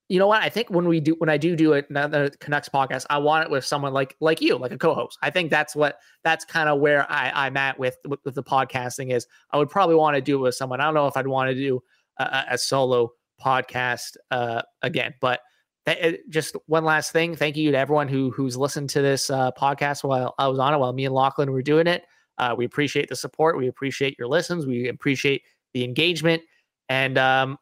[0.09, 0.43] you know what?
[0.43, 3.45] I think when we do when I do do it, another Canucks podcast, I want
[3.45, 5.19] it with someone like like you, like a co-host.
[5.23, 8.43] I think that's what that's kind of where I, I'm at with, with, with the
[8.43, 9.27] podcasting is.
[9.51, 10.81] I would probably want to do it with someone.
[10.81, 11.83] I don't know if I'd want to do
[12.19, 15.41] a, a solo podcast uh, again, but
[15.87, 17.35] th- just one last thing.
[17.35, 20.75] Thank you to everyone who who's listened to this uh, podcast while I was on
[20.75, 22.05] it, while me and Lachlan were doing it.
[22.39, 23.57] Uh, we appreciate the support.
[23.57, 24.67] We appreciate your listens.
[24.67, 25.43] We appreciate
[25.75, 26.43] the engagement.
[26.89, 27.59] And um,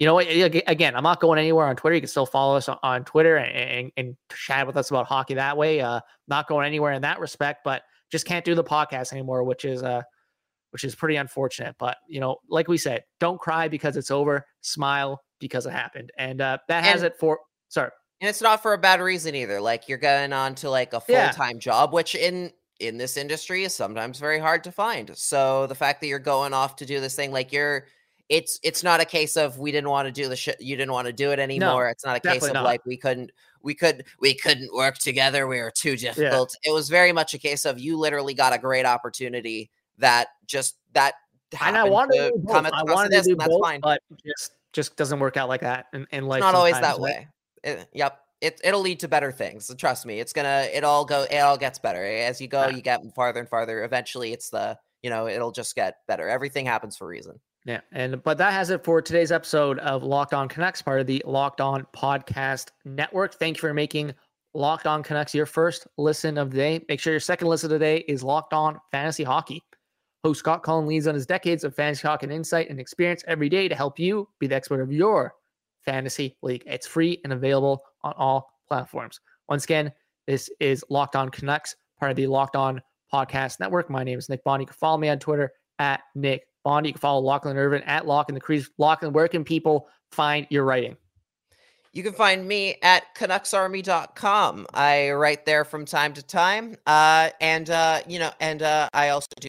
[0.00, 1.94] you know, again, I'm not going anywhere on Twitter.
[1.94, 5.34] You can still follow us on Twitter and, and, and chat with us about hockey
[5.34, 5.82] that way.
[5.82, 9.66] Uh, not going anywhere in that respect, but just can't do the podcast anymore, which
[9.66, 10.00] is uh,
[10.70, 11.76] which is pretty unfortunate.
[11.78, 14.46] But you know, like we said, don't cry because it's over.
[14.62, 17.38] Smile because it happened, and uh, that has and, it for.
[17.68, 17.90] Sorry,
[18.22, 19.60] and it's not for a bad reason either.
[19.60, 21.60] Like you're going on to like a full time yeah.
[21.60, 25.14] job, which in in this industry is sometimes very hard to find.
[25.14, 27.84] So the fact that you're going off to do this thing, like you're
[28.30, 30.92] it's it's not a case of we didn't want to do the shit you didn't
[30.92, 31.84] want to do it anymore.
[31.84, 32.64] No, it's not a case of not.
[32.64, 35.48] like we couldn't we could we couldn't work together.
[35.48, 36.56] We were too difficult.
[36.64, 36.70] Yeah.
[36.70, 39.68] It was very much a case of you literally got a great opportunity
[39.98, 41.14] that just that
[41.60, 43.80] and I wanted to, to come I wanted this, to do both, fine.
[43.80, 46.38] but just just doesn't work out like that in, in life.
[46.38, 47.26] It's not always that way.
[47.64, 48.20] It, yep.
[48.40, 49.70] It, it'll lead to better things.
[49.76, 50.18] Trust me.
[50.18, 50.66] It's gonna.
[50.72, 51.26] It all go.
[51.30, 52.62] It all gets better as you go.
[52.62, 52.76] Yeah.
[52.76, 53.84] You get farther and farther.
[53.84, 54.78] Eventually, it's the.
[55.02, 56.28] You know, it'll just get better.
[56.28, 57.40] Everything happens for a reason.
[57.66, 61.06] Yeah, and but that has it for today's episode of Locked On Canucks, part of
[61.06, 63.34] the Locked On Podcast Network.
[63.34, 64.14] Thank you for making
[64.54, 66.84] Locked On Canucks your first listen of the day.
[66.88, 69.62] Make sure your second listen of the day is Locked On Fantasy Hockey.
[70.24, 73.48] Host Scott Cullen leads on his decades of fantasy hockey and insight and experience every
[73.48, 75.34] day to help you be the expert of your
[75.84, 76.62] fantasy league.
[76.66, 79.20] It's free and available on all platforms.
[79.48, 79.92] Once again,
[80.26, 82.80] this is Locked On Canucks, part of the Locked On
[83.12, 83.90] Podcast Network.
[83.90, 84.62] My name is Nick Bondy.
[84.62, 86.90] You can follow me on Twitter at Nick Bondy.
[86.90, 88.68] You can follow Lachlan Irvin at Lock in the Crease.
[88.78, 90.96] Lachlan, where can people find your writing?
[91.92, 94.66] You can find me at canucksarmy.com.
[94.72, 96.76] I write there from time to time.
[96.86, 99.48] Uh, and, uh, you know, and uh, I also do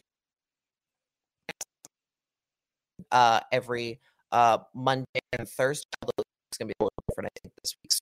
[3.12, 4.00] uh, every
[4.32, 5.86] uh, Monday and Thursday.
[6.02, 8.00] It's going to be a little different, I think, this week's.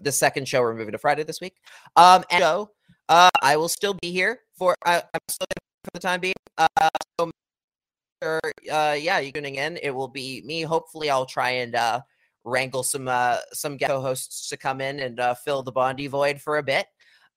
[0.00, 1.54] The second show we're moving to Friday this week.
[1.96, 2.70] Um, and so
[3.08, 4.76] uh, I will still be here for.
[4.84, 5.46] I'm still
[5.84, 6.34] for the time being.
[6.58, 6.88] Uh,
[8.26, 8.40] so,
[8.72, 9.78] uh, yeah, you're tuning in.
[9.82, 10.62] It will be me.
[10.62, 12.00] Hopefully, I'll try and uh,
[12.44, 16.58] wrangle some uh, some co-hosts to come in and uh, fill the Bondy void for
[16.58, 16.86] a bit.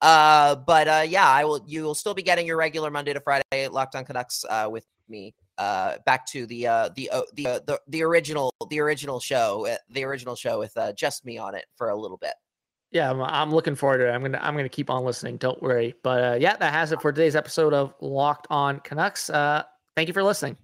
[0.02, 1.64] Uh, but uh, yeah, I will.
[1.68, 4.86] You will still be getting your regular Monday to Friday Locked On Canucks uh, with
[5.08, 5.34] me.
[5.58, 9.68] Uh, back to the uh, the uh, the, uh, the the original the original show
[9.68, 12.34] uh, the original show with uh, just me on it for a little bit.
[12.92, 14.12] Yeah, I'm, I'm looking forward to it.
[14.12, 15.38] I'm gonna I'm gonna keep on listening.
[15.38, 15.96] Don't worry.
[16.02, 19.30] But uh, yeah, that has it for today's episode of Locked On Canucks.
[19.30, 19.64] Uh,
[19.98, 20.56] thank you for listening.